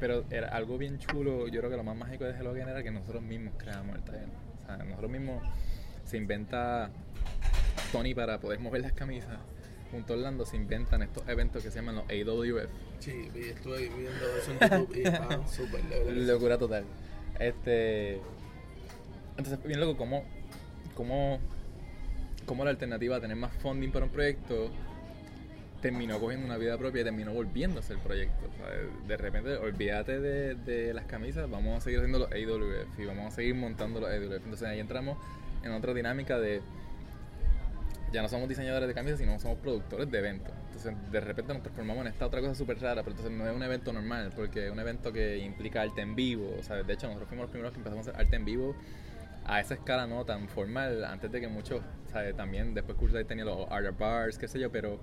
[0.00, 1.48] pero era algo bien chulo.
[1.48, 4.02] Yo creo que lo más mágico de Hello Again era que nosotros mismos creamos el
[4.02, 4.28] taller.
[4.62, 5.42] O sea, nosotros mismos
[6.04, 6.90] se inventa
[7.92, 9.38] Tony para poder mover las camisas
[9.94, 12.68] junto Orlando se inventan estos eventos que se llaman los AWF.
[12.98, 16.84] Sí, estuve viendo eso en YouTube y está súper Locura total.
[17.38, 18.20] Este.
[19.36, 20.24] Entonces, bien loco, ¿cómo,
[20.96, 21.38] cómo,
[22.44, 24.70] cómo la alternativa a tener más funding para un proyecto
[25.84, 28.48] terminó cogiendo una vida propia y terminó volviéndose el proyecto.
[29.06, 33.30] de repente, olvídate de, las camisas, vamos a seguir haciendo los AWF y vamos a
[33.32, 34.44] seguir montando los AWF.
[34.44, 35.18] Entonces ahí entramos
[35.62, 36.62] en otra dinámica de
[38.14, 40.54] ya no somos diseñadores de camisas, sino somos productores de eventos.
[40.68, 43.54] Entonces, de repente nos transformamos en esta otra cosa súper rara, pero entonces no es
[43.54, 46.48] un evento normal, porque es un evento que implica arte en vivo.
[46.58, 48.74] O de hecho, nosotros fuimos los primeros que empezamos a hacer arte en vivo
[49.44, 51.82] a esa escala no tan formal, antes de que muchos.
[52.36, 55.00] También después Cursay tenía los art bars, qué sé yo, pero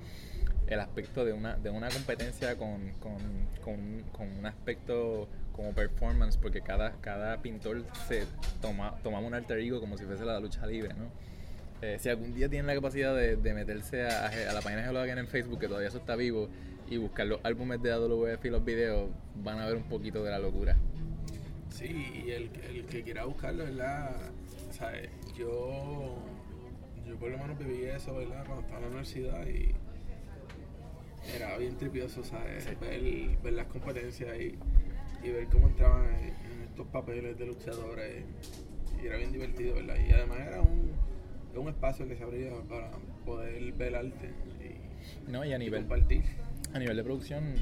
[0.68, 3.18] el aspecto de una, de una competencia con, con,
[3.62, 8.24] con, con un aspecto como performance, porque cada, cada pintor se
[8.62, 11.12] toma, tomaba un alter ego como si fuese la lucha libre, ¿no?
[11.82, 15.18] Eh, si algún día tienen la capacidad de, meterse a, la página de Hello Again
[15.18, 16.48] en Facebook, que todavía eso está vivo,
[16.90, 19.10] y buscar los álbumes de AWF y los videos,
[19.44, 20.78] van a ver un poquito de la locura.
[21.72, 24.16] Sí, y el, el que quiera buscarlo, ¿verdad?
[24.72, 25.10] ¿Sabes?
[25.38, 26.16] Yo,
[27.08, 28.46] yo por lo menos viví eso, ¿verdad?
[28.46, 29.74] Cuando estaba en la universidad y
[31.36, 32.66] era bien tripioso, ¿sabes?
[32.80, 34.58] Ver, ver, las competencias y,
[35.26, 38.24] y, ver cómo entraban en, estos papeles de luchadores.
[39.02, 39.96] Y era bien divertido, ¿verdad?
[40.08, 40.92] Y además era un
[41.60, 42.92] un espacio que se abría para
[43.26, 46.24] poder ver arte y, no, y a nivel, compartir.
[46.74, 47.56] A nivel de producción,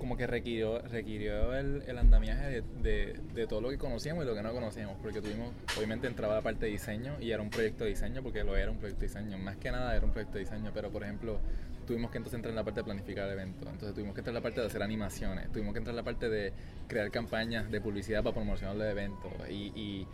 [0.00, 4.34] como que requirió, requirió el, el andamiaje de, de, todo lo que conocíamos y lo
[4.34, 7.84] que no conocíamos, porque tuvimos, obviamente entraba la parte de diseño y era un proyecto
[7.84, 10.38] de diseño, porque lo era un proyecto de diseño, más que nada era un proyecto
[10.38, 11.38] de diseño, pero por ejemplo,
[11.86, 14.36] tuvimos que entonces entrar en la parte de planificar eventos, entonces tuvimos que entrar en
[14.36, 16.52] la parte de hacer animaciones, tuvimos que entrar en la parte de
[16.88, 20.06] crear campañas de publicidad para promocionar los eventos y,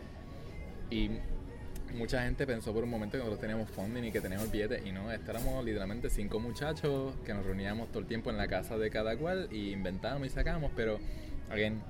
[0.91, 1.11] y
[1.97, 4.93] mucha gente pensó por un momento que nosotros teníamos funding y que teníamos billetes y
[4.93, 8.91] no, éramos literalmente cinco muchachos que nos reuníamos todo el tiempo en la casa de
[8.91, 10.99] cada cual y inventábamos y sacábamos, pero,
[11.51, 11.81] again,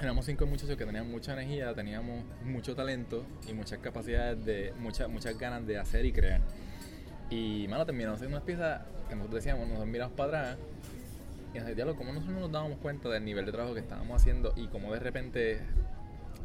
[0.00, 5.08] éramos cinco muchachos que tenían mucha energía, teníamos mucho talento y muchas capacidades de, muchas,
[5.08, 6.40] muchas ganas de hacer y crear.
[7.30, 10.58] Y, mano, terminamos haciendo unas piezas que nosotros decíamos, nos miramos para atrás
[11.54, 14.52] y nos decíamos, ¿cómo nosotros nos dábamos cuenta del nivel de trabajo que estábamos haciendo
[14.56, 15.60] y cómo de repente,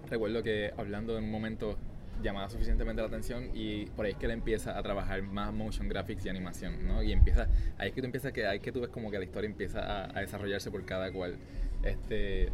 [0.10, 1.78] recuerdo que hablando en un momento
[2.22, 5.88] llamaba suficientemente la atención y por ahí es que él empieza a trabajar más motion
[5.88, 7.04] graphics y animación, ¿no?
[7.04, 7.48] Y empieza,
[7.78, 10.10] ahí es que tú empiezas que, ahí que tú ves como que la historia empieza
[10.10, 11.38] a, desarrollarse por cada cual.
[11.84, 12.50] Este,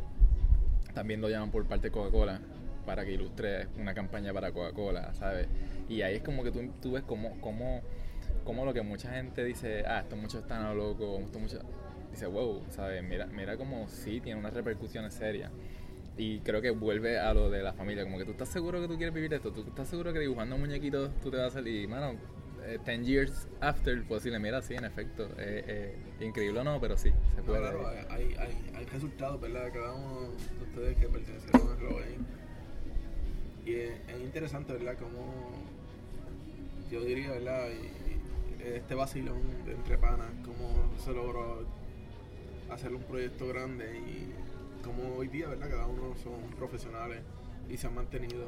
[0.94, 2.40] también lo llaman por parte de Coca-Cola
[2.86, 5.48] para que ilustre una campaña para Coca-Cola, ¿sabes?
[5.90, 7.82] Y ahí es como que tú, tú ves como, como,
[8.44, 11.62] como lo que mucha gente dice, ah, estos muchos están a loco, estos muchos...
[12.12, 13.04] Dice, wow, ¿sabes?
[13.04, 15.52] Mira, mira como sí tiene unas repercusiones serias.
[16.18, 18.88] Y creo que vuelve a lo de la familia, como que tú estás seguro que
[18.88, 21.88] tú quieres vivir esto, tú estás seguro que dibujando muñequitos tú te vas a salir,
[21.88, 22.16] mano,
[22.66, 26.80] eh, 10 years after, puedo decirle, mira, sí, en efecto, eh, eh, increíble o no,
[26.82, 27.60] pero sí, se No, puede.
[27.62, 29.72] claro, hay, hay, hay resultados, ¿verdad?
[29.72, 32.04] Cada uno de ustedes que pertenecieron a Global.
[33.66, 34.98] Y es, es interesante, ¿verdad?
[34.98, 35.52] Como
[36.90, 37.68] yo diría, ¿verdad?
[37.70, 38.08] Y-
[38.64, 41.64] y este vacilón de entre panas, cómo se logró
[42.72, 44.34] hacer un proyecto grande y
[44.84, 45.70] cómo hoy día, ¿verdad?
[45.70, 47.22] Cada uno son profesionales
[47.70, 48.48] y se han mantenido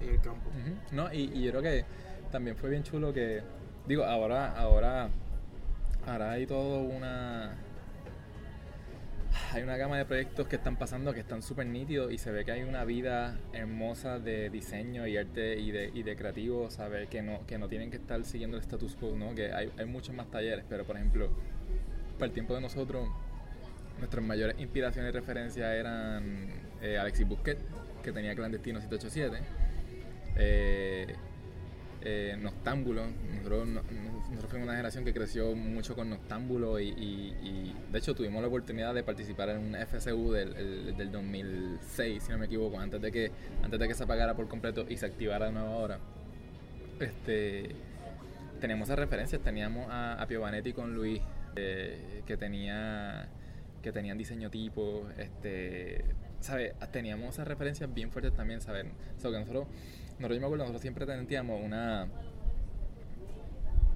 [0.00, 0.50] en el campo.
[0.92, 1.84] No, y, y yo creo que
[2.30, 3.42] también fue bien chulo que,
[3.86, 5.08] digo, ahora, ahora,
[6.06, 7.56] ahora hay todo una,
[9.52, 12.44] hay una gama de proyectos que están pasando que están súper nítidos y se ve
[12.44, 17.08] que hay una vida hermosa de diseño y arte y de, y de creativo, ¿sabes?
[17.08, 19.34] Que no, que no tienen que estar siguiendo el status quo, ¿no?
[19.34, 21.30] Que hay, hay muchos más talleres, pero por ejemplo,
[22.14, 23.08] para el tiempo de nosotros,
[23.98, 26.48] nuestras mayores inspiraciones y referencias eran
[26.82, 27.58] eh, Alexis Busquet,
[28.02, 29.38] que tenía Clandestino 787,
[30.36, 31.14] eh,
[32.02, 33.04] eh, Noctámbulo.
[33.34, 38.14] Nosotros, no- nosotros fuimos una generación que creció mucho con Noctámbulo y, y- de hecho
[38.14, 42.46] tuvimos la oportunidad de participar en un FSU del, el- del 2006, si no me
[42.46, 43.30] equivoco, antes de que
[43.62, 45.98] antes de que se apagara por completo y se activara de nuevo ahora.
[47.00, 47.74] Este,
[48.60, 51.20] teníamos esas referencias, teníamos a, a Piovanetti con Luis,
[51.56, 53.28] eh, que tenía
[53.86, 56.04] que tenían diseño tipo, este,
[56.40, 56.74] ¿sabes?
[56.90, 58.84] Teníamos esas referencias bien fuertes también, ¿sabes?
[59.16, 59.68] So, que nosotros,
[60.18, 62.08] nosotros, yo me acuerdo, nosotros siempre teníamos una...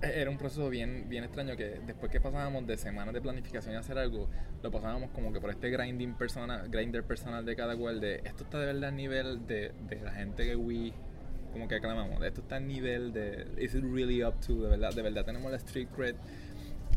[0.00, 3.78] Era un proceso bien, bien extraño que después que pasábamos de semanas de planificación y
[3.78, 4.28] hacer algo,
[4.62, 8.44] lo pasábamos como que por este grinding personal, grinder personal de cada cual, de esto
[8.44, 10.92] está de verdad al nivel de, de la gente que we
[11.52, 14.94] como que aclamamos, esto está al nivel de is it really up to, de verdad,
[14.94, 16.14] de verdad tenemos la street cred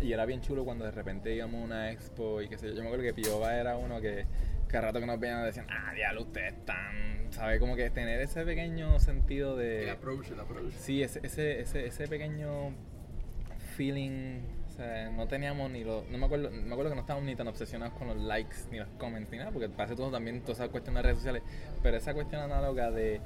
[0.02, 2.74] y era bien chulo cuando de repente íbamos a una expo y qué sé yo.
[2.74, 4.26] Yo me acuerdo que Pioba era uno que
[4.68, 7.60] cada rato que nos veían decían, ah, diablo, ustedes están, ¿sabes?
[7.60, 9.84] Como que tener ese pequeño sentido de...
[9.84, 10.74] El approach, el approach.
[10.74, 12.74] Sí, ese, ese, ese, ese pequeño
[13.78, 17.28] feeling, o sea, no teníamos ni lo, no me acuerdo, me acuerdo que no estábamos
[17.28, 20.42] ni tan obsesionados con los likes, ni los comments, ni nada, porque pasa todo también,
[20.42, 21.44] toda esa cuestión de redes sociales,
[21.84, 23.22] pero esa cuestión análoga de,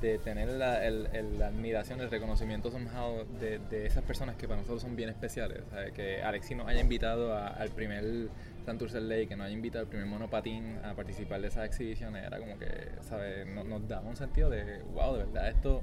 [0.00, 4.46] de tener la, el, el- la admiración, el reconocimiento somehow de, de esas personas que
[4.48, 5.92] para nosotros son bien especiales, ¿sabes?
[5.92, 8.28] que Alexi nos haya invitado a- al primer
[8.64, 12.38] Santurce Lake, que nos haya invitado al primer monopatín a participar de esas exhibiciones, era
[12.38, 12.66] como que,
[13.02, 13.46] ¿sabes?
[13.46, 15.82] Nos, nos daba un sentido de, wow, de verdad, esto,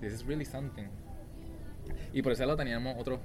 [0.00, 0.86] this is really something.
[2.12, 3.20] Y por eso lo teníamos otro,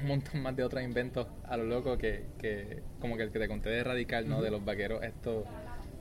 [0.00, 3.38] un montón más de otros inventos a lo loco que, que como que el que
[3.38, 4.40] te conté de Radical, ¿no?
[4.42, 5.44] De los vaqueros, estos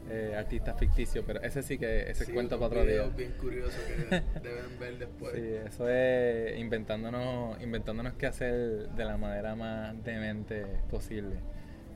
[0.10, 3.04] eh, artistas ficticios, pero ese sí que, ese Sí, cuento para otro día.
[3.16, 5.34] bien curioso que deben ver después.
[5.36, 11.36] Sí, eso es inventándonos, inventándonos qué hacer de la manera más demente posible.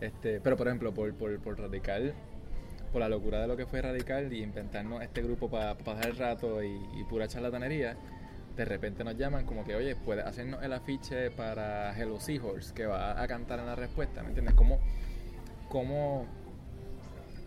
[0.02, 2.14] Este, pero por ejemplo, por, por, por Radical,
[2.92, 6.18] por la locura de lo que fue Radical y inventarnos este grupo para pasar el
[6.18, 6.68] rato y,
[7.00, 7.96] y pura charlatanería,
[8.56, 12.86] de repente nos llaman como que, oye, puedes hacernos el afiche para Hello Seahorse, que
[12.86, 14.54] va a cantar en la respuesta, ¿me entiendes?
[14.54, 14.78] Como,
[15.70, 16.28] como,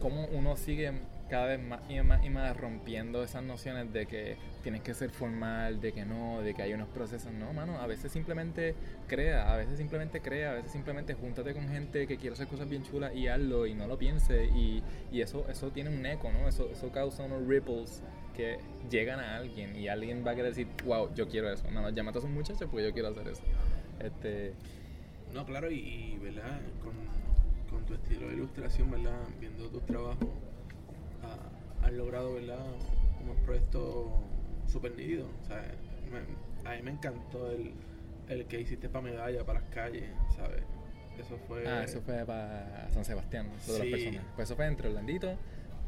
[0.01, 0.93] como uno sigue
[1.29, 5.11] cada vez más y más y más rompiendo esas nociones de que tienes que ser
[5.11, 7.33] formal, de que no, de que hay unos procesos.
[7.33, 8.75] No, mano, a veces simplemente
[9.09, 12.69] crea, a veces simplemente crea, a veces simplemente júntate con gente que quiere hacer cosas
[12.69, 14.51] bien chulas y hazlo y no lo pienses.
[14.55, 16.49] Y, y eso, eso tiene un eco, ¿no?
[16.49, 18.03] Eso, eso causa unos ripples
[18.37, 18.59] que
[18.91, 21.69] llegan a alguien y alguien va a querer decir, wow, yo quiero eso.
[21.71, 23.43] Mano, llámate a esos muchachos porque yo quiero hacer eso.
[23.99, 24.53] Este,
[25.35, 26.61] No, claro, y, y, ¿verdad?
[26.85, 26.95] Con,
[27.71, 29.19] con tu estilo de ilustración, ¿verdad?
[29.41, 30.29] Viendo tus trabajos,
[31.23, 32.65] ha- has logrado, ¿verdad?
[33.23, 34.07] Unos proyectos
[34.67, 35.29] súper nítidos.
[35.43, 35.63] O sea,
[36.11, 37.73] me- a mí me encantó el,
[38.29, 40.05] el que hiciste para medalla, para las calles,
[40.35, 40.63] ¿sabes?
[41.19, 41.67] Eso fue...
[41.67, 43.91] Ah, eso fue para San Sebastián, eso de Sí.
[43.91, 44.23] personajes.
[44.35, 45.35] Pues eso fue entre Orlandito,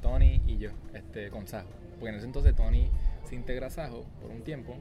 [0.00, 1.68] Tony y yo, este, con Sajo.
[1.98, 2.88] Porque en ese entonces Tony
[3.28, 4.76] se integra a Sajo por un tiempo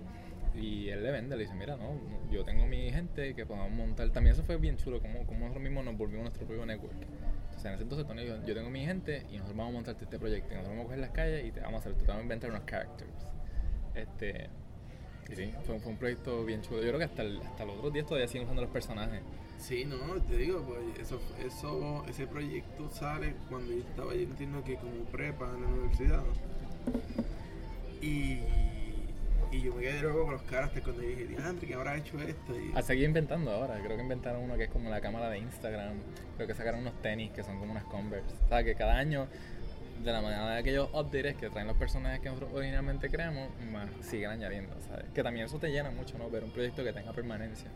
[0.59, 1.93] y él le vende, le dice, mira, no,
[2.31, 4.09] yo tengo mi gente que podemos montar.
[4.11, 6.93] También eso fue bien chulo, como, como nosotros mismos nos volvimos nuestro propio network.
[6.93, 10.03] Entonces en ese entonces Tony dijo, yo tengo mi gente y nosotros vamos a montarte
[10.05, 10.49] este proyecto.
[10.49, 12.49] Nosotros vamos a coger las calles y te vamos a hacer, te vamos a inventar
[12.49, 13.11] unos characters.
[13.95, 14.49] Este,
[15.31, 16.77] y sí, fue, fue un proyecto bien chulo.
[16.81, 19.21] Yo creo que hasta, el- hasta los otros días todavía siguen usando los personajes.
[19.59, 24.63] Sí, no, te digo, pues eso, eso, ese proyecto sale cuando yo estaba, yo entiendo
[24.63, 26.23] que como prepa en la universidad.
[28.01, 28.39] Y,
[29.51, 32.59] y yo me quedé luego con los caras cuando dije, diantre, ¿qué habrá hecho esto?
[32.59, 33.79] Y, A seguir inventando ahora.
[33.83, 35.97] Creo que inventaron uno que es como la cámara de Instagram.
[36.35, 38.35] Creo que sacaron unos tenis que son como unas Converse.
[38.45, 39.27] O sea, que cada año,
[40.03, 43.89] de la manera de aquellos updates que traen los personajes que nosotros originalmente creamos, más
[44.01, 45.05] siguen añadiendo, ¿sabes?
[45.13, 46.29] Que también eso te llena mucho, ¿no?
[46.29, 47.69] Ver un proyecto que tenga permanencia.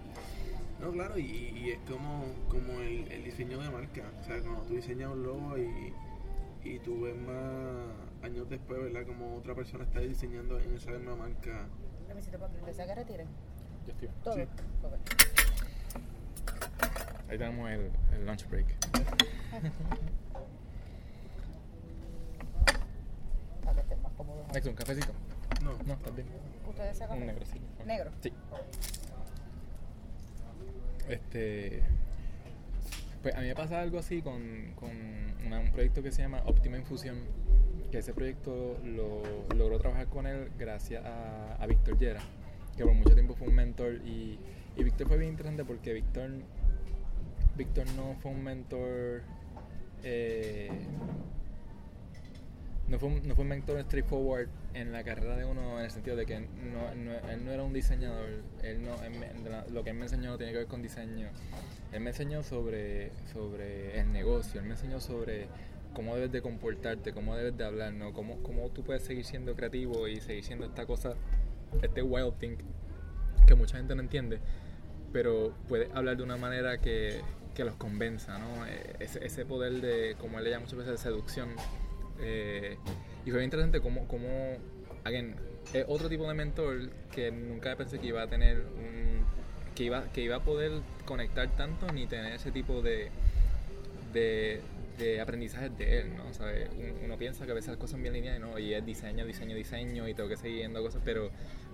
[0.82, 4.02] No, claro, y, y es como, como el, el diseño de marca.
[4.20, 5.94] O sea, cuando tú diseñas un logo y,
[6.64, 9.06] y tú ves más años después, ¿verdad?
[9.06, 11.68] Como otra persona está diseñando en esa misma marca.
[12.08, 13.26] Revisito para que esa carretera.
[13.86, 14.10] Yo estoy.
[14.24, 14.36] Todo.
[14.36, 14.48] Sí.
[17.30, 18.68] Ahí tenemos el, el lunch break.
[23.64, 24.48] Para que estén más cómodos.
[24.54, 25.14] Next, un cafecito.
[25.64, 25.78] No.
[25.86, 26.28] No, estás bien.
[26.68, 27.62] ¿Ustedes se Un negro, sí.
[27.86, 28.12] ¿Negro?
[28.22, 28.34] Sí.
[31.08, 31.84] Este.
[33.22, 36.78] Pues a mí me pasa algo así con, con un proyecto que se llama Optima
[36.78, 37.18] Infusión.
[37.92, 39.22] Que ese proyecto lo
[39.54, 42.22] logró trabajar con él gracias a, a Víctor Llera,
[42.78, 43.96] que por mucho tiempo fue un mentor.
[44.06, 44.40] Y,
[44.78, 46.32] y Víctor fue bien interesante porque Víctor,
[47.58, 49.24] Víctor no fue un mentor.
[50.04, 50.72] eh,
[52.92, 55.92] no fue, un, no fue un mentor straightforward en la carrera de uno en el
[55.92, 58.30] sentido de que no, no- él no era un diseñador,
[58.62, 61.30] él no, él me- lo que él me enseñó no tiene que ver con diseño.
[61.92, 65.48] Él me enseñó sobre, sobre el negocio, él me enseñó sobre
[65.94, 68.14] cómo debes de comportarte, cómo debes de hablar, ¿no?
[68.14, 71.16] cómo, cómo tú puedes seguir siendo creativo y seguir siendo esta cosa,
[71.82, 72.58] este wild thing
[73.48, 74.40] que mucha gente no entiende,
[75.12, 77.22] pero puedes hablar de una manera que,
[77.56, 78.66] que los convenza, ¿no?
[78.68, 81.50] Eh, Ese, ese poder de, como él le llama muchas veces, de seducción.
[82.22, 82.78] Eh,
[83.26, 84.58] y fue bien interesante cómo, cómo
[85.04, 85.36] again,
[85.74, 89.24] es otro tipo de mentor que nunca pensé que iba a tener un,
[89.76, 90.72] que iba, que iba a poder
[91.06, 93.10] conectar tanto ni tener ese tipo de,
[94.14, 94.62] de,
[94.98, 96.24] de aprendizajes de él, ¿no?
[97.04, 98.58] Uno piensa que a veces las cosas son bien lineales, ¿no?
[98.60, 101.32] Y es diseño, diseño, diseño y tengo que seguir viendo cosas, pero,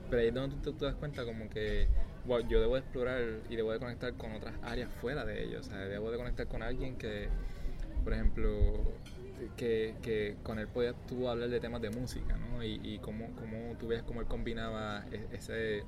[0.09, 1.87] pero ahí es donde tú, te das cuenta como que
[2.25, 5.65] wow, yo debo de explorar y debo de conectar con otras áreas fuera de ellos,
[5.65, 7.29] o sea, debo de conectar con alguien que,
[8.03, 8.83] por ejemplo,
[9.55, 12.63] que, que con él podías tú hablar de temas de música, ¿no?
[12.63, 15.83] Y, y cómo, cómo tú ves cómo él combinaba e- ese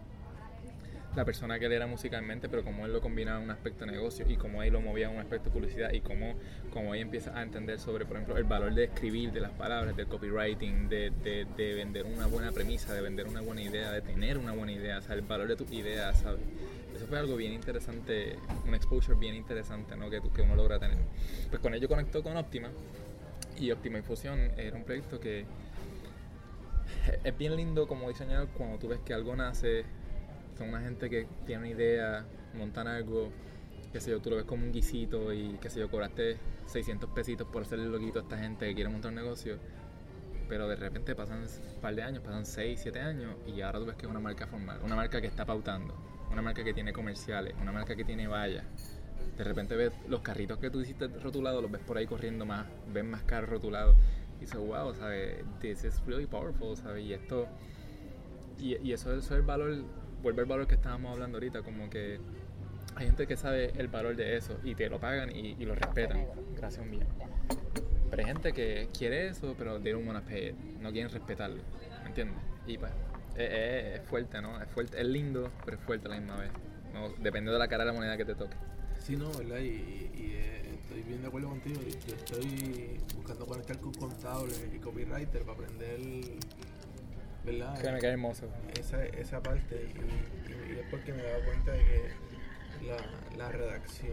[1.16, 3.92] la persona que él era musicalmente, pero cómo él lo combinaba en un aspecto de
[3.92, 6.36] negocio y cómo él lo movía en un aspecto de publicidad y cómo,
[6.72, 9.98] cómo él empieza a entender sobre, por ejemplo, el valor de escribir, de las palabras,
[9.98, 14.02] del copywriting, de, de, de vender una buena premisa, de vender una buena idea, de
[14.02, 16.42] tener una buena idea, o sea, el valor de tus ideas, ¿sabes?
[16.96, 18.38] Eso fue algo bien interesante,
[18.68, 20.10] un exposure bien interesante, ¿no?
[20.10, 20.98] Que, que uno logra tener.
[21.50, 22.70] Pues con ello conectó con Optima
[23.60, 25.46] y Optima Infusión era un proyecto que
[27.24, 29.86] es bien lindo como diseñador cuando tú ves que algo nace,
[30.58, 33.30] son una gente que tiene una idea, montan algo,
[33.92, 36.38] qué sé yo, tú lo ves como un guisito y qué sé yo, cobraste
[36.68, 39.58] 600 pesitos por hacerle el loguito a esta gente que quiere montar un negocio,
[40.48, 43.86] pero de repente pasan un par de años, pasan 6, 7 años y ahora tú
[43.86, 45.96] ves que es una marca formal, una marca que está pautando,
[46.32, 48.66] una marca que tiene comerciales, una marca que tiene vallas.
[49.38, 52.66] De repente ves los carritos que tú hiciste rotulados, los ves por ahí corriendo más,
[52.94, 53.96] ves más carros rotulados.
[54.38, 55.44] Y dices, wow, ¿sabes?
[55.62, 57.04] This is really powerful, ¿sabes?
[57.06, 57.48] Y esto,
[58.58, 59.76] y, y eso, eso es el valor,
[60.22, 62.20] vuelve al valor que estábamos hablando ahorita, como que
[62.96, 65.76] hay gente que sabe el valor de eso y te lo pagan y, y lo
[65.76, 66.26] respetan.
[66.58, 67.08] Gracias un millón.
[68.10, 70.56] Pero hay gente que quiere eso, pero they don't wanna pay it.
[70.82, 71.62] No quieren respetarlo.
[72.02, 72.38] ¿Me entiendes?
[72.66, 72.92] Y pues,
[73.36, 74.60] es, es- es fuerte, ¿no?
[74.62, 76.52] Es fuerte, es lindo, pero es fuerte a la misma vez.
[76.94, 77.10] ¿no?
[77.22, 78.56] Depende de la cara de la moneda que te toque.
[79.10, 79.58] Sí, no, ¿verdad?
[79.58, 79.66] Y,
[80.14, 81.82] y, eh, estoy bien de acuerdo contigo.
[82.08, 86.00] Yo estoy buscando conectar con contables y copywriter para aprender,
[87.44, 87.82] ¿verdad?
[87.82, 88.46] Que me cae hermoso.
[88.80, 92.98] esa, esa parte y, y- y es porque me he dado cuenta de que la,
[93.36, 94.12] la redacción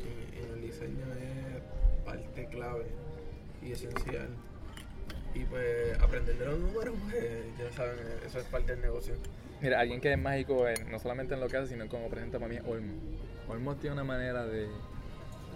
[0.00, 2.86] en, en el diseño es parte clave
[3.62, 4.28] y esencial
[5.34, 7.22] y pues aprender de los números pues
[7.58, 9.14] ya saben eso es parte del negocio
[9.60, 12.38] Mira, alguien que es mágico en- no solamente en lo que hace, sino como presenta
[12.38, 12.94] para mí es Olmo.
[13.50, 14.68] Olmo tiene una manera de...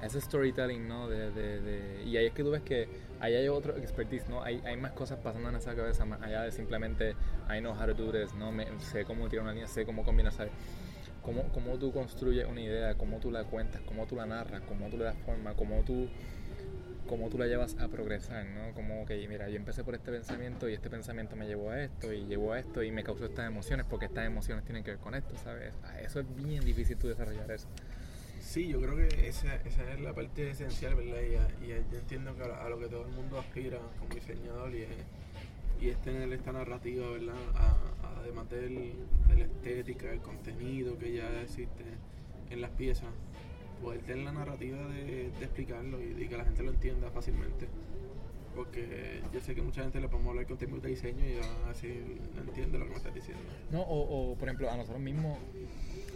[0.03, 1.09] Ese storytelling, ¿no?
[1.09, 2.89] De, de, de- y ahí es que tú ves que
[3.21, 4.43] ahí hay otro expertise, ¿no?
[4.43, 7.15] Hay, hay más cosas pasando en esa cabeza, más allá de simplemente
[7.49, 8.53] I know how to do this, ¿no?
[8.53, 10.53] Me, sé cómo tirar una línea, sé cómo combinar, ¿sabes?
[11.23, 14.91] Cómo, cómo tú construyes una idea, cómo tú la cuentas, cómo tú la narras, cómo
[14.91, 16.07] tú le das forma, cómo tú
[17.07, 18.73] cómo tú la llevas a progresar, ¿no?
[18.75, 22.13] Como que, mira, yo empecé por este pensamiento y este pensamiento me llevó a esto
[22.13, 25.01] y llevó a esto y me causó estas emociones porque estas emociones tienen que ver
[25.01, 25.73] con esto, ¿sabes?
[26.03, 27.69] Eso es bien difícil tú desarrollar eso.
[28.41, 31.21] sí yo creo que esa, esa es la parte esencial verdad
[31.61, 34.83] y, y yo entiendo que a, lo que todo el mundo aspira como diseñador y
[34.83, 34.89] es,
[35.81, 38.95] y es tener esta narrativa verdad A- además de
[39.37, 41.85] la estética el contenido que ya existe
[42.51, 43.09] en las piezas
[43.85, 47.69] poder tener la narrativa de, de explicarlo y, que la gente lo entienda fácilmente.
[48.55, 51.69] Porque yo sé que mucha gente le podemos hablar con términos de diseño y a
[51.69, 53.43] decir, no entiende lo que me estás diciendo.
[53.71, 55.39] No, o, o, por ejemplo, a nosotros mismos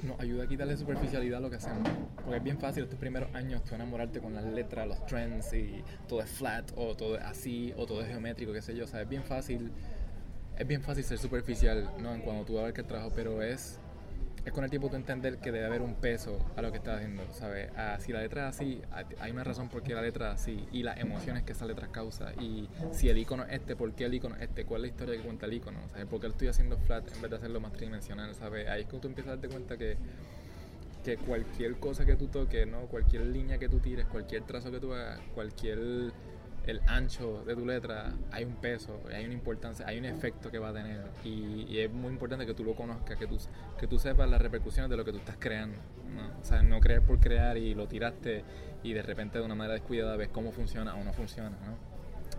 [0.03, 1.89] nos ayuda a quitarle superficialidad a lo que hacemos.
[2.17, 5.83] Porque es bien fácil estos primeros años tú enamorarte con las letras, los trends y
[6.07, 8.85] todo es flat o todo es así o todo es geométrico, qué sé yo.
[8.85, 9.73] O sea, es bien fácil,
[10.57, 12.15] es bien fácil ser superficial, ¿no?
[12.15, 13.81] En cuando tú abarcas el trabajo, pero es,
[14.49, 16.97] es con el tiempo tú entender que debe haber un peso a lo que estás
[16.97, 17.71] haciendo, ¿sabes?
[17.77, 20.41] Ah, si la letra es así, ah, hay una razón por qué la letra es
[20.41, 22.33] así y las emociones que esa letra causa.
[22.41, 24.65] Y si el icono es este, ¿por qué el icono es este?
[24.65, 25.79] ¿Cuál es la historia que cuenta el icono?
[25.91, 26.07] ¿Sabes?
[26.07, 28.35] ¿Por qué lo estoy haciendo flat en vez de hacerlo más tridimensional?
[28.35, 28.69] ¿Sabes?
[28.69, 29.97] Ahí es cuando tú empiezas a darte cuenta que,
[31.05, 32.87] que cualquier cosa que tú toques, ¿no?
[32.87, 35.79] Cualquier línea que tú tires, cualquier trazo que tú hagas, cualquier
[36.67, 40.59] el ancho de tu letra, hay un peso, hay una importancia, hay un efecto que
[40.59, 41.07] va a tener.
[41.25, 43.39] Y, es muy importante que tú lo conozcas, que tú,
[43.79, 45.79] que tú sepas las repercusiones de lo que tú estás creando.
[46.15, 46.41] ¿no?
[46.41, 48.45] O sea, no creer por crear y lo tiraste
[48.83, 51.51] y de repente de una manera descuidada ves cómo funciona o no funciona.
[51.51, 51.77] ¿no?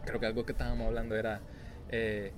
[0.06, 1.42] Creo que algo que estábamos hablando era...
[1.90, 2.32] Eh,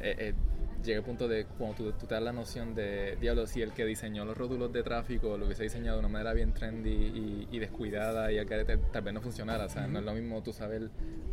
[0.00, 0.34] eh, eh
[0.82, 3.84] llega el punto de cuando tú, te das la noción de, diablo, si el que
[3.84, 8.32] diseñó los rótulos de tráfico lo hubiese diseñado de una manera bien trendy y, descuidada
[8.32, 10.90] y al que tal vez no funcionara, o sea, no es lo mismo tú saber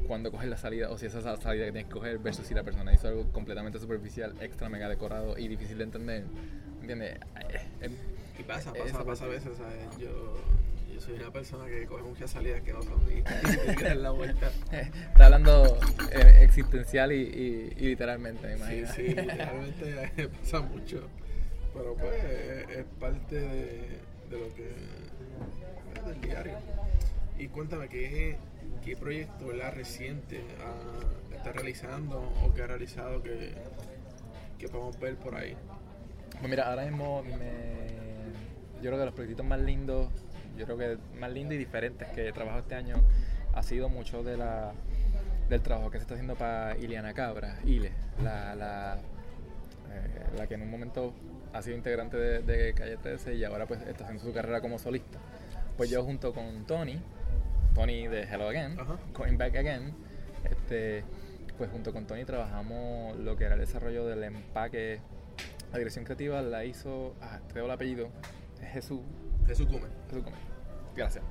[0.08, 2.46] cuándo coger la salida o si esa es la salida que tienes que coger versus
[2.46, 6.24] si la persona hizo algo completamente superficial, extra mega decorado y difícil de entender,
[6.82, 7.18] ¿entiendes?
[7.82, 7.90] Eh,
[8.38, 9.98] y pasa, pasa, pasa a veces, ¿sabes?
[9.98, 10.38] Yo
[11.00, 14.52] soy una persona que coge muchas salidas que no son ni, ni la vuelta.
[14.72, 15.80] Está hablando
[16.12, 17.16] eh, existencial y,
[17.78, 18.88] y, literalmente, me imagino.
[18.88, 21.08] Sí, sí, literalmente pasa mucho.
[21.74, 24.70] Pero pues es parte de, de lo que
[25.96, 26.58] es del diario.
[27.38, 28.38] Y cuéntame, ¿qué,
[28.84, 29.74] qué proyecto ¿verdad?
[29.74, 33.54] reciente uh, está realizando o que ha realizado que,
[34.58, 35.56] que podemos ver por ahí?
[36.32, 37.90] Pues mira, ahora mismo me,
[38.82, 40.10] yo creo que los proyectos más lindos
[40.60, 42.98] yo creo que más lindo y diferente que he trabajado este año
[43.54, 44.74] ha sido mucho de la,
[45.50, 47.92] del trabajo que se está haciendo para Iliana Cabra, Ile,
[48.22, 48.98] la, la,
[49.90, 51.14] eh, la que en un momento
[51.54, 55.18] ha sido integrante de, Calle 13 y ahora pues está haciendo su carrera como solista.
[55.78, 57.00] Pues yo junto con Tony,
[57.74, 58.78] Tony de Hello Again,
[59.14, 59.94] Going Back Again,
[60.44, 61.06] este,
[61.58, 65.00] pues junto con Tony trabajamos lo que era el desarrollo del empaque.
[65.72, 68.10] La dirección creativa la hizo, ah, creo el apellido,
[68.74, 69.00] Jesús.
[69.50, 69.90] Jesús Gómez.
[70.10, 70.40] Jesús Gómez.
[70.96, 71.24] Gracias.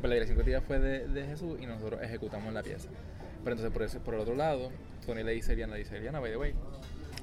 [0.00, 2.88] Pues la dirección creativa fue de, Jesús y nosotros ejecutamos la pieza.
[3.42, 4.70] Pero entonces por, ese, por el otro lado,
[5.06, 6.54] Tony le dice a Eliana, le dice Eliana, by the way,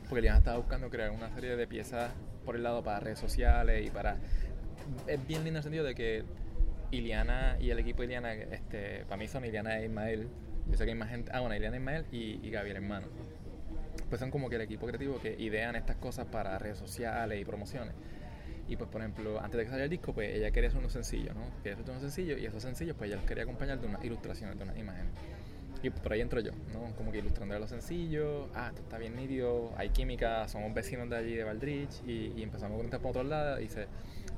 [0.09, 2.11] porque Eliana estaba buscando crear una serie de piezas
[2.45, 4.17] por el lado para redes sociales y para...
[5.07, 6.23] Es bien lindo el sentido de que
[6.89, 10.27] Iliana y el equipo de Iliana, este, para mí son Iliana e Ismael,
[10.67, 13.07] yo sé que hay más gente, ah bueno, Iliana e Ismael y, y Gabriel hermano.
[14.09, 17.45] Pues son como que el equipo creativo que idean estas cosas para redes sociales y
[17.45, 17.93] promociones.
[18.68, 20.93] Y pues, por ejemplo, antes de que saliera el disco, pues ella quería hacer unos
[20.93, 21.41] sencillos, ¿no?
[21.61, 24.57] Quería hacer unos sencillos y esos sencillos, pues ella los quería acompañar de unas ilustraciones,
[24.57, 25.11] de unas imágenes.
[25.82, 26.95] Y por ahí entro yo, ¿no?
[26.95, 31.18] Como que ilustrando los sencillos, ah, esto está bien nítido, hay química, somos vecinos de
[31.18, 33.88] allí de Valdrich y, empezamos a conectar por otro lado y dice,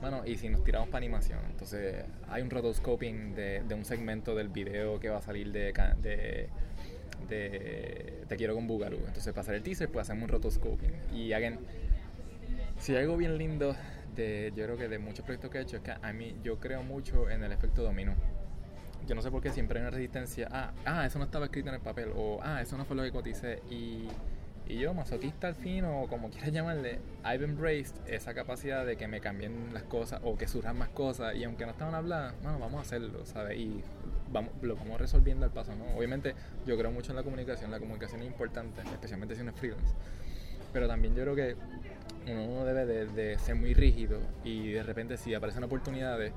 [0.01, 4.33] bueno, y si nos tiramos para animación, entonces hay un rotoscoping de, de un segmento
[4.33, 5.71] del video que va a salir de,
[6.01, 6.49] de
[7.29, 8.97] de Te quiero con Bugalú.
[8.97, 10.91] Entonces, para hacer el teaser, pues hacemos un rotoscoping.
[11.13, 11.59] Y again,
[12.77, 13.75] si hay algo bien lindo
[14.15, 16.83] yo creo que de muchos proyectos que he hecho, es que a mí yo creo
[16.83, 18.15] mucho en el efecto dominó.
[19.07, 20.47] Yo no sé por qué siempre hay una resistencia.
[20.51, 22.11] Ah, ah, eso no estaba escrito en el papel.
[22.15, 23.61] O, ah, eso no fue lo que coticé.
[23.69, 24.07] Y,
[24.67, 29.07] y yo, masoquista al fin, o como quieras llamarle, I've embraced esa capacidad de que
[29.07, 31.35] me cambien las cosas o que surjan más cosas.
[31.35, 33.59] Y aunque no estaban habladas, bueno, vamos a hacerlo, ¿sabes?
[33.59, 33.83] Y
[34.31, 35.85] vamos, lo vamos resolviendo al paso, ¿no?
[35.95, 36.33] Obviamente,
[36.65, 37.69] yo creo mucho en la comunicación.
[37.69, 39.93] La comunicación es importante, especialmente si uno es freelance.
[40.75, 41.55] Pero también yo creo que
[42.29, 46.33] uno debe de, ser muy rígido y de repente si aparecen oportunidades,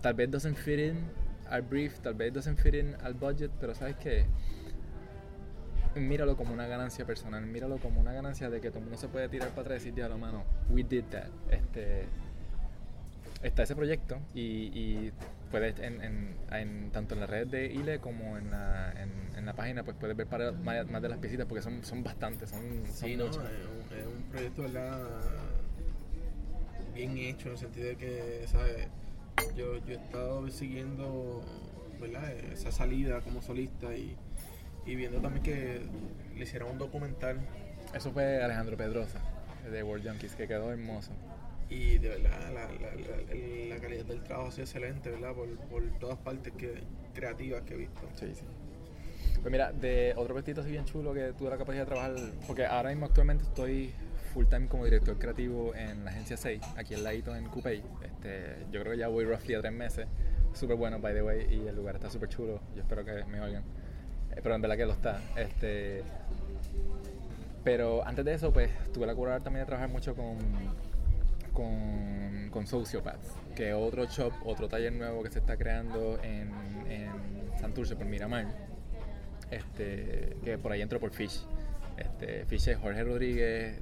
[0.00, 0.94] tal vez doesn't fit in
[1.50, 4.26] al brief, tal vez doesn't fit in al budget, pero sabes que
[5.96, 9.08] míralo como una ganancia personal, míralo como una ganancia de que todo el mundo se
[9.08, 11.26] puede tirar para atrás y decir, diablo, mano, we did that.
[11.50, 12.04] Este,
[13.42, 15.12] está ese proyecto y, y
[15.54, 18.92] puedes, en, en, tanto en la red de ILE como en la,
[19.36, 22.50] en, la página, pues puedes ver para, más, de las piecitas porque son, son bastantes,
[22.50, 23.36] son, son sí, muchas.
[23.36, 25.00] No, es, un, proyecto ¿verdad?
[26.92, 28.88] bien hecho en el sentido de que, ¿sabes?
[29.54, 31.44] Yo, yo he estado siguiendo
[32.00, 32.32] ¿verdad?
[32.32, 34.16] esa salida como solista y,
[34.86, 35.82] y viendo también que
[36.36, 37.38] le hicieron un documental.
[37.94, 39.20] Eso fue Alejandro Pedrosa,
[39.70, 41.12] de World Junkies, que quedó hermoso
[41.70, 42.94] y de verdad la, la,
[43.68, 45.34] la, calidad del trabajo ha sido excelente, ¿verdad?
[45.34, 46.82] Por, por todas partes que,
[47.14, 48.00] creativas que he visto.
[48.14, 48.44] Sí, sí.
[49.40, 52.14] Pues mira, de otro vestido así bien chulo que tuve la capacidad de trabajar,
[52.46, 53.92] porque ahora mismo actualmente estoy
[54.32, 57.82] full time como director creativo en la agencia 6, aquí en ladito en Coupey.
[58.02, 60.06] Este, yo creo que ya voy roughly a tres meses.
[60.54, 62.60] Súper bueno, by the way, y el lugar está súper chulo.
[62.74, 63.62] Yo espero que me oigan.
[64.32, 65.20] Eh, pero en verdad que lo está.
[65.36, 66.02] Este,
[67.62, 70.38] pero antes de eso, pues tuve la cura también de trabajar mucho con
[71.54, 76.50] con, con Sociopaths, que es otro shop, otro taller nuevo que se está creando en,
[76.90, 77.10] en
[77.58, 78.46] Santurce por Miramar,
[79.50, 81.46] este, que por ahí entró por Fish.
[81.96, 83.80] Este, Fish es Jorge Rodríguez,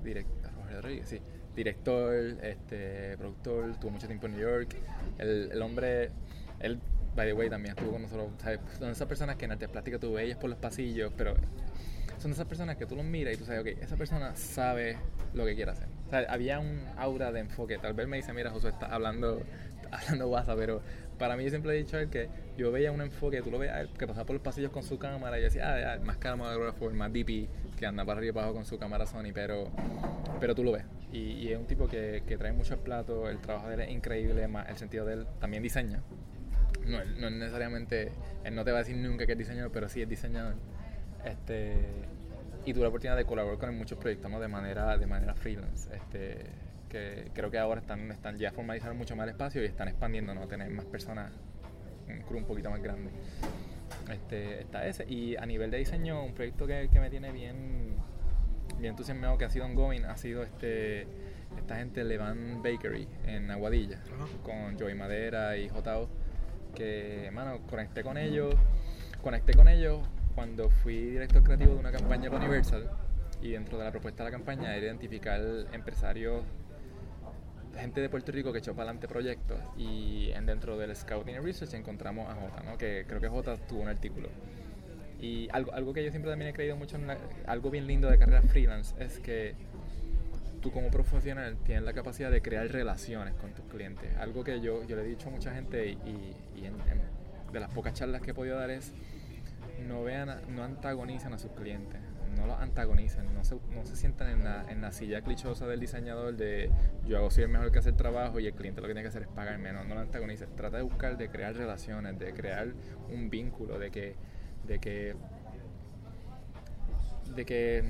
[1.56, 4.76] director, este, productor, tuvo mucho tiempo en New York.
[5.18, 6.10] El, el hombre,
[6.60, 6.78] él,
[7.16, 8.30] by the way, también estuvo con nosotros.
[8.38, 8.60] ¿sabes?
[8.78, 11.34] Son esas personas que en artes plásticas tú ves ellas por los pasillos, pero
[12.22, 14.96] son esas personas que tú los miras y tú sabes, ok, esa persona sabe
[15.34, 15.88] lo que quiere hacer.
[16.06, 17.78] O sea, había un aura de enfoque.
[17.78, 19.42] Tal vez me dice, mira, Josué está hablando,
[19.90, 20.82] hablando WhatsApp, pero
[21.18, 23.88] para mí yo siempre he dicho él que yo veía un enfoque, tú lo veías
[23.98, 26.90] que pasaba por los pasillos con su cámara y yo decía, ah, ya, más camarógrafo,
[26.90, 29.68] más DP, que anda para arriba y abajo con su cámara Sony, pero,
[30.38, 30.84] pero tú lo ves.
[31.12, 33.80] Y, y es un tipo que, que trae mucho al plato, el trabajo de él
[33.80, 36.02] es increíble, más el sentido de él también diseña.
[36.86, 38.12] No, no es necesariamente,
[38.44, 40.54] él no te va a decir nunca que es diseñador, pero sí es diseñador.
[41.24, 41.76] Este,
[42.64, 44.40] y tuve la oportunidad de colaborar con muchos proyectos ¿no?
[44.40, 46.46] de manera de manera freelance este
[46.88, 50.34] que creo que ahora están están ya formalizaron mucho más el espacio y están expandiendo
[50.34, 51.32] no tener más personas
[52.08, 53.10] un crew un poquito más grande.
[54.10, 55.04] Este está ese.
[55.08, 57.96] Y a nivel de diseño un proyecto que, que me tiene bien
[58.78, 61.06] bien entusiasmado que ha sido ongoing ha sido este
[61.56, 64.00] esta gente Levan Bakery en Aguadilla
[64.42, 66.08] con Joey Madera y Jotao
[66.74, 68.54] que mano conecté con ellos
[69.22, 70.00] conecté con ellos
[70.34, 72.90] cuando fui director creativo de una campaña con Universal
[73.40, 75.40] y dentro de la propuesta de la campaña era identificar
[75.72, 76.44] empresarios
[77.76, 81.72] gente de Puerto Rico que echó para adelante proyectos y en dentro del Scouting Research
[81.74, 82.76] encontramos a Jota, ¿no?
[82.76, 84.28] que creo que Jota tuvo un artículo.
[85.20, 87.16] Y algo, algo que yo siempre también he creído mucho, en la-
[87.46, 89.54] algo bien lindo de carrera freelance es que
[90.60, 94.14] tú como profesional tienes la capacidad de crear relaciones con tus clientes.
[94.18, 97.60] Algo que yo, yo le he dicho a mucha gente y- y en- en- de
[97.60, 98.92] las pocas charlas que he podido dar es
[99.82, 102.00] no vean, no antagonicen a sus clientes,
[102.36, 105.80] no los antagonicen, no se, no se sientan en la, en la silla clichosa del
[105.80, 106.70] diseñador de
[107.06, 109.02] yo hago soy el mejor que hace el trabajo y el cliente lo que tiene
[109.02, 112.32] que hacer es pagarme, no, no lo antagonicen, trata de buscar, de crear relaciones, de
[112.32, 112.68] crear
[113.12, 114.14] un vínculo, de que,
[114.66, 115.14] de que,
[117.34, 117.84] de que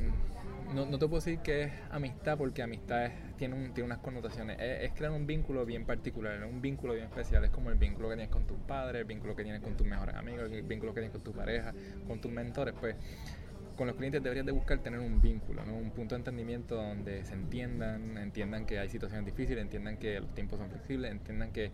[0.74, 3.12] no, no te puedo decir que es amistad porque amistad es-
[3.49, 4.57] tiene, un- tiene unas connotaciones.
[4.61, 7.45] Es, es crear un vínculo bien particular, un vínculo bien especial.
[7.45, 9.84] Es como el vínculo que tienes con tus padres, el vínculo que tienes con tus
[9.84, 11.74] mejores amigos, el vínculo que tienes con tu pareja,
[12.07, 12.72] con tus mentores.
[12.78, 12.95] Pues
[13.76, 15.74] con los clientes deberías de buscar tener un vínculo, ¿no?
[15.74, 20.32] un punto de entendimiento donde se entiendan, entiendan que hay situaciones difíciles, entiendan que los
[20.34, 21.72] tiempos son flexibles, entiendan que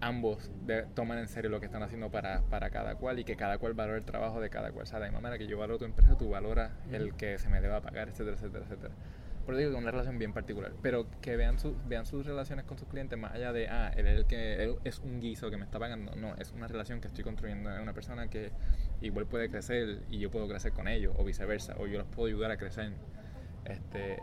[0.00, 3.36] ambos de- toman en serio lo que están haciendo para, para cada cual y que
[3.36, 4.82] cada cual valora el trabajo de cada cual.
[4.82, 7.38] O sea, de la misma manera que yo valoro tu empresa, tú valoras el que
[7.38, 8.94] se me deba pagar, etcétera, etcétera, etcétera.
[9.48, 10.74] Por digo que una relación bien particular.
[10.82, 14.06] Pero que vean, su, vean sus relaciones con sus clientes más allá de, ah, él
[14.06, 16.14] es, el que, él es un guiso que me está pagando.
[16.16, 17.74] No, es una relación que estoy construyendo.
[17.74, 18.52] Es una persona que
[19.00, 22.28] igual puede crecer y yo puedo crecer con ellos, o viceversa, o yo los puedo
[22.28, 22.92] ayudar a crecer.
[23.64, 24.18] Este,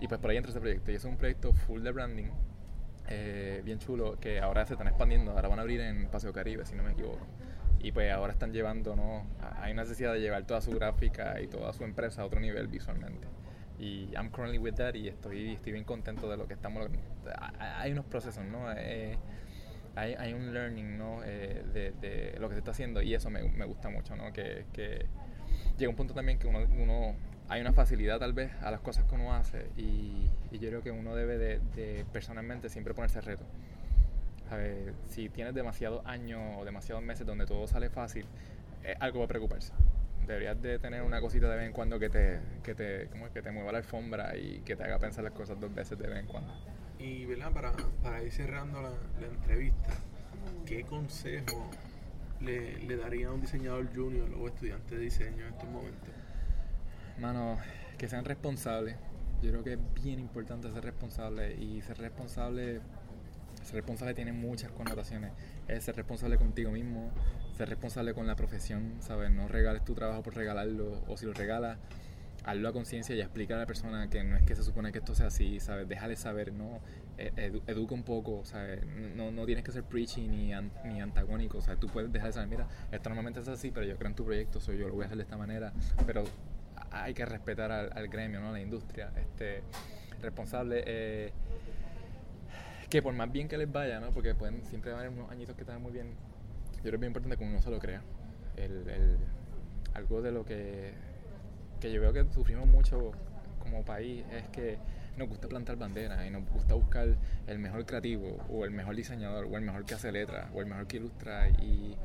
[0.00, 0.90] y pues por ahí entra ese proyecto.
[0.90, 2.30] Y es un proyecto full de branding,
[3.06, 5.30] eh, bien chulo, que ahora se están expandiendo.
[5.30, 7.24] Ahora van a abrir en Paseo Caribe, si no me equivoco.
[7.78, 9.24] Y pues ahora están llevando, ¿no?
[9.60, 13.28] Hay necesidad de llevar toda su gráfica y toda su empresa a otro nivel visualmente.
[13.78, 16.88] Y I'm currently with that y estoy, estoy bien contento de lo que estamos.
[17.58, 18.72] Hay unos procesos, ¿no?
[18.72, 19.16] Eh,
[19.94, 21.22] hay, hay un learning, ¿no?
[21.24, 24.32] Eh, de, de lo que se está haciendo y eso me, me gusta mucho, ¿no?
[24.32, 25.06] Que, que
[25.76, 27.14] llega un punto también que uno, uno
[27.48, 30.82] hay una facilidad tal vez a las cosas que uno hace y, y yo creo
[30.82, 33.44] que uno debe de, de personalmente siempre ponerse reto.
[34.48, 34.94] ¿Sabes?
[35.10, 38.24] Si tienes demasiados años o demasiados meses donde todo sale fácil,
[38.82, 39.72] eh, algo va a preocuparse.
[40.28, 43.32] Deberías de tener una cosita de vez en cuando que te, que te, ¿cómo es?
[43.32, 46.06] que te mueva la alfombra y que te haga pensar las cosas dos veces de
[46.06, 46.52] vez en cuando.
[46.98, 47.50] Y ¿verdad?
[47.50, 47.72] Para,
[48.02, 49.94] para ir cerrando la, la entrevista,
[50.66, 51.70] ¿qué consejo
[52.42, 56.10] le, le daría a un diseñador junior o estudiante de diseño en estos momentos?
[57.18, 57.58] Mano,
[57.96, 58.96] que sean responsables.
[59.40, 62.82] Yo creo que es bien importante ser responsable y ser responsable,
[63.62, 65.32] ser responsable tiene muchas connotaciones.
[65.68, 67.10] Es ser responsable contigo mismo,
[67.58, 69.32] ser responsable con la profesión, ¿sabes?
[69.32, 71.76] No regales tu trabajo por regalarlo o si lo regalas,
[72.44, 74.98] hazlo a conciencia y explica a la persona que no es que se supone que
[74.98, 75.88] esto sea así, ¿sabes?
[75.88, 76.78] Déjale saber, ¿no?
[77.18, 78.86] Edu- educa un poco, ¿sabes?
[79.16, 81.80] No, no tienes que ser preachy ni, an- ni antagónico, ¿sabes?
[81.80, 84.24] Tú puedes dejar de saber, mira, esto normalmente es así, pero yo creo en tu
[84.24, 85.72] proyecto, soy yo lo voy a hacer de esta manera,
[86.06, 86.22] pero
[86.92, 88.52] hay que respetar al, gremio, ¿no?
[88.52, 89.64] La industria, este,
[90.22, 91.32] responsable, eh,
[92.88, 94.10] que por más bien que les vaya, ¿no?
[94.12, 96.14] Porque pueden, siempre van unos añitos que están muy bien,
[96.78, 98.02] yo creo que es bien importante que uno se lo crea.
[98.56, 99.18] El, el-
[99.94, 100.92] algo de lo que,
[101.80, 103.12] que yo veo que sufrimos mucho
[103.58, 104.78] como país es que
[105.16, 107.16] nos gusta plantar banderas y nos gusta buscar
[107.48, 110.66] el mejor creativo o el mejor diseñador o el mejor que hace letras o el
[110.66, 111.48] mejor que ilustra.
[111.50, 111.96] Y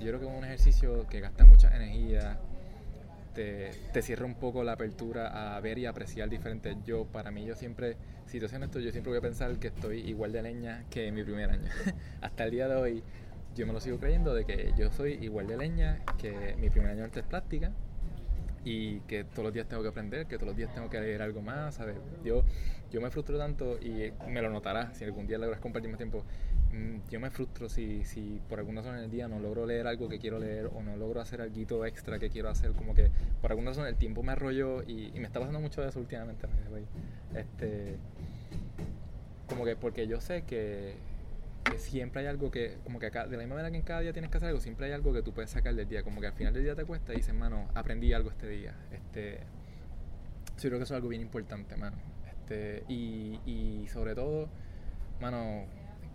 [0.00, 2.38] yo creo que es un ejercicio que gasta mucha energía
[3.34, 7.46] te, te cierra un poco la apertura a ver y apreciar diferentes yo para mí
[7.46, 7.96] yo siempre
[8.26, 11.06] si te soy honesto yo siempre voy a pensar que estoy igual de leña que
[11.08, 11.70] en mi primer año.
[12.20, 13.02] Hasta el día de hoy
[13.54, 16.90] yo me lo sigo creyendo de que yo soy igual de leña que mi primer
[16.90, 17.72] año de artes plásticas
[18.64, 21.20] y que todos los días tengo que aprender, que todos los días tengo que leer
[21.22, 21.96] algo más, ¿sabes?
[22.24, 22.44] Yo,
[22.92, 26.24] yo me frustro tanto y me lo notarás si algún día logras compartir más tiempo.
[26.72, 29.86] mm, Yo me frustro si, si por alguna razón en el día no logro leer
[29.88, 33.10] algo que quiero leer o no logro hacer algo extra que quiero hacer, como que
[33.40, 35.98] por alguna razón el tiempo me arrolló y, y me está pasando mucho de eso
[35.98, 36.46] últimamente.
[37.34, 37.96] Este,
[39.48, 40.94] como que porque yo sé que,
[41.76, 44.12] siempre hay algo que, como que acá, de la misma manera que en cada día
[44.12, 46.26] tienes que hacer algo, siempre hay algo que tú puedes sacar del día, como que
[46.26, 48.74] al final del día te cuesta y dices, mano, aprendí algo este día.
[48.90, 49.40] Este,
[50.58, 51.96] yo creo que eso es algo bien importante, mano.
[52.28, 54.48] Este, y, y sobre todo,
[55.20, 55.66] mano,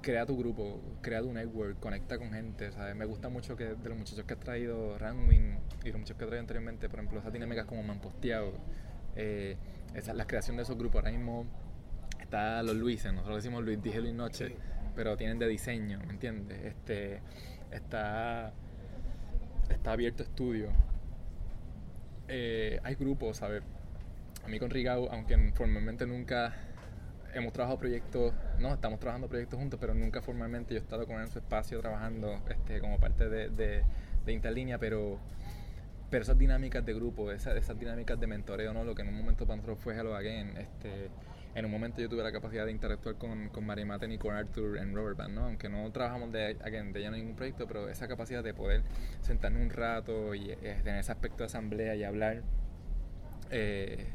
[0.02, 2.96] crea tu grupo, crea tu network, conecta con gente, ¿sabes?
[2.96, 6.24] Me gusta mucho que de los muchachos que has traído Ranwin y los muchachos que
[6.24, 8.54] has traído anteriormente, por ejemplo, esas dinámicas como me han posteado,
[9.16, 9.58] eh,
[9.96, 11.00] esa, la creación de esos grupos.
[11.00, 11.46] Ahora mismo
[12.22, 14.56] está los Luises, nosotros decimos Luis Dije Luis Noche.
[14.98, 16.60] Pero tienen de diseño, ¿me entiendes?
[16.66, 17.22] Este,
[17.72, 18.52] está,
[19.70, 20.70] está abierto estudio.
[22.28, 23.62] Eh, hay grupos, ¿sabes?
[24.44, 26.56] A mí con Rigau, aunque formalmente nunca
[27.36, 31.18] hemos trabajado proyectos, no, estamos trabajando proyectos juntos, pero nunca formalmente yo he estado con
[31.18, 33.84] él en su espacio trabajando este, como parte de, de,
[34.26, 35.20] de Interlínea, pero,
[36.10, 38.84] pero esas dinámicas de grupo, esas, esas dinámicas de mentoreo, ¿no?
[38.84, 41.10] Lo que en un momento para nosotros fue Hello Again, este,
[41.58, 44.78] en un momento yo tuve la capacidad de interactuar con, con Mary y con Arthur
[44.78, 45.46] en Rubber Band, ¿no?
[45.46, 48.84] Aunque no trabajamos de, again, de lleno en ningún proyecto, pero esa capacidad de poder
[49.22, 52.44] sentarnos un rato y eh, tener ese aspecto de asamblea y hablar,
[53.50, 54.06] eh,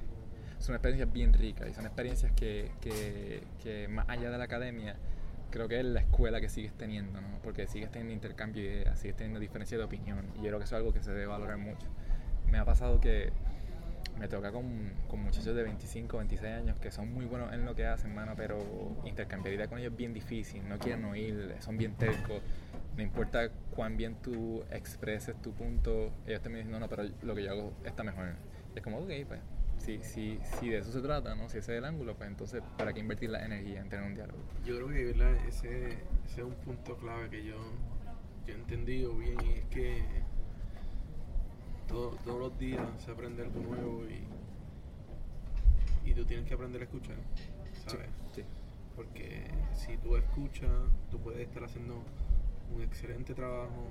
[0.60, 4.94] son experiencias bien ricas y son experiencias que, que, que más allá de la academia,
[5.50, 7.40] creo que es la escuela que sigues teniendo, ¿no?
[7.42, 10.64] Porque sigues teniendo intercambio de ideas, sigues teniendo diferencia de opinión y yo creo que
[10.66, 11.88] eso es algo que se debe valorar mucho.
[12.48, 13.32] Me ha pasado que
[14.18, 17.74] me toca con, con muchachos de 25, 26 años que son muy buenos en lo
[17.74, 18.58] que hacen, mano, pero
[19.04, 22.40] intercambiar ideas con ellos es bien difícil, no quieren oír, son bien tercos,
[22.96, 27.34] no importa cuán bien tú expreses tu punto, ellos te dicen, no, no, pero lo
[27.34, 28.34] que yo hago está mejor.
[28.74, 29.40] Y es como, ok, pues,
[29.78, 31.48] si, si, si de eso se trata, ¿no?
[31.48, 34.14] Si ese es el ángulo, pues entonces, ¿para qué invertir la energía en tener un
[34.14, 34.38] diálogo?
[34.64, 35.34] Yo creo que ¿verdad?
[35.48, 37.56] Ese, ese es un punto clave que yo,
[38.46, 40.02] yo he entendido bien y es que
[41.92, 44.24] todo- todos los días se aprende algo nuevo y,
[46.10, 47.16] y tú tienes que aprender a escuchar,
[47.86, 48.08] ¿sabes?
[48.34, 48.42] Sí.
[48.96, 50.70] Porque si tú escuchas,
[51.10, 52.02] tú puedes estar haciendo
[52.74, 53.88] un excelente trabajo,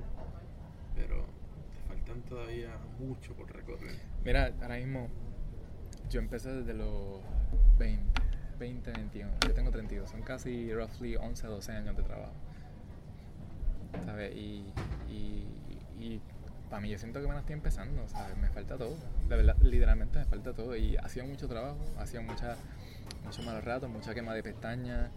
[0.96, 1.26] pero
[1.74, 3.96] te faltan todavía mucho por recorrer.
[4.26, 5.08] Mira, ahora mismo
[6.10, 7.20] yo empecé desde los
[7.80, 8.04] 20,
[8.60, 9.32] 20, 21.
[9.48, 12.34] Yo tengo 32, son casi roughly 11, 12 años de trabajo.
[14.06, 14.36] ¿Sabes?
[14.36, 14.66] Y,
[15.10, 15.48] y,
[16.00, 16.22] y
[16.72, 18.38] para mí yo siento que me estoy empezando, ¿sabes?
[18.38, 18.96] Me falta todo.
[19.28, 20.74] De verdad, literalmente me falta todo.
[20.78, 22.56] Y ha sido mucho trabajo, ha sido mucha,
[23.26, 25.12] mucho malos ratos, mucha quema de pestañas,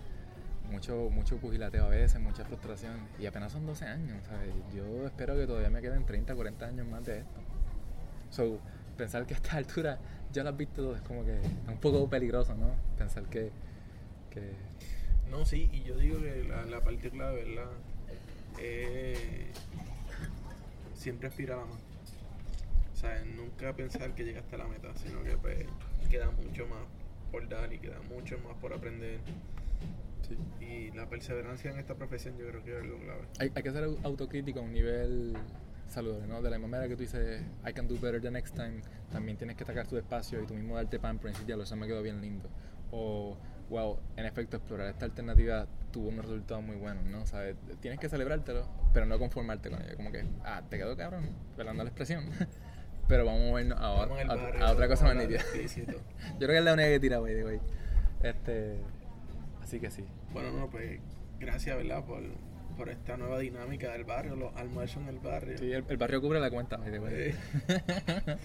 [0.68, 2.96] mucho, mucho pugilateo a veces, mucha frustración.
[3.20, 4.52] Y apenas son 12 años, ¿sabes?
[4.74, 7.40] Yo espero que todavía me queden 30, 40 años más de esto.
[8.30, 8.58] So,
[8.96, 10.00] pensar que a esta altura
[10.32, 12.74] ya lo has visto todo es como que es un poco peligroso, ¿no?
[12.98, 13.52] Pensar que,
[14.30, 14.54] que
[15.30, 17.70] No, sí, y yo digo que la, la parte clave, ¿verdad?
[18.58, 19.52] Eh,
[21.04, 21.80] siempre aspirar a más.
[22.92, 25.66] O sea, nunca pensar que llegaste a la meta, sino que pues
[26.10, 26.80] queda mucho más
[27.30, 29.20] por dar y queda mucho más por aprender.
[30.60, 33.22] Y la perseverancia en esta profesión yo creo que es lo clave.
[33.38, 35.36] hay, hay que ser au- autocrítico a un nivel
[35.88, 36.40] saludable, ¿no?
[36.40, 38.80] De la misma manera que tú dices, I can do better the next time,
[39.12, 41.76] también tienes que sacar tu espacio y tú mismo darte pamper y decir, ya, eso
[41.76, 42.48] me quedó bien lindo.
[42.90, 43.36] O,
[43.70, 47.24] wow, en efecto, explorar esta alternativa tuvo unos resultados muy buenos, ¿no?
[47.26, 47.56] ¿Sabes?
[47.80, 49.96] Tienes que celebrártelo, pero no conformarte con ello.
[49.96, 52.24] Como que, ah, te quedó cabrón, pelando la expresión.
[53.08, 55.40] pero vamos a movernos a, a- barrio, a otra cosa más nítida.
[55.54, 57.60] Yo creo que es la única que tira, güey, güey.
[58.22, 58.78] Este,
[59.62, 60.04] así que sí.
[60.32, 61.00] Bueno, no, pues
[61.38, 62.04] gracias, ¿verdad?
[62.04, 62.22] Por,
[62.76, 65.58] por esta nueva dinámica del barrio, los almuerzos en el barrio.
[65.58, 66.78] Sí, el, el barrio cubre la cuenta.
[66.86, 67.34] Eh.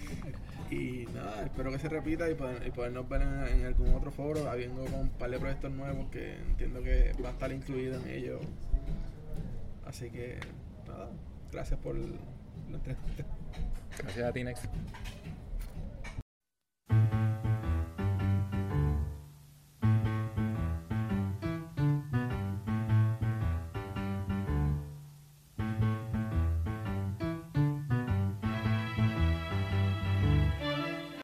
[0.70, 4.12] Y nada, espero que se repita y, poder- y podernos ver en, en algún otro
[4.12, 8.00] foro, habiendo con un par de proyectos nuevos que entiendo que va a estar incluido
[8.00, 8.40] en ellos.
[9.84, 10.38] Así que
[10.86, 11.08] nada,
[11.50, 13.24] gracias por la entrevista.
[13.98, 14.64] Gracias a ti, Next.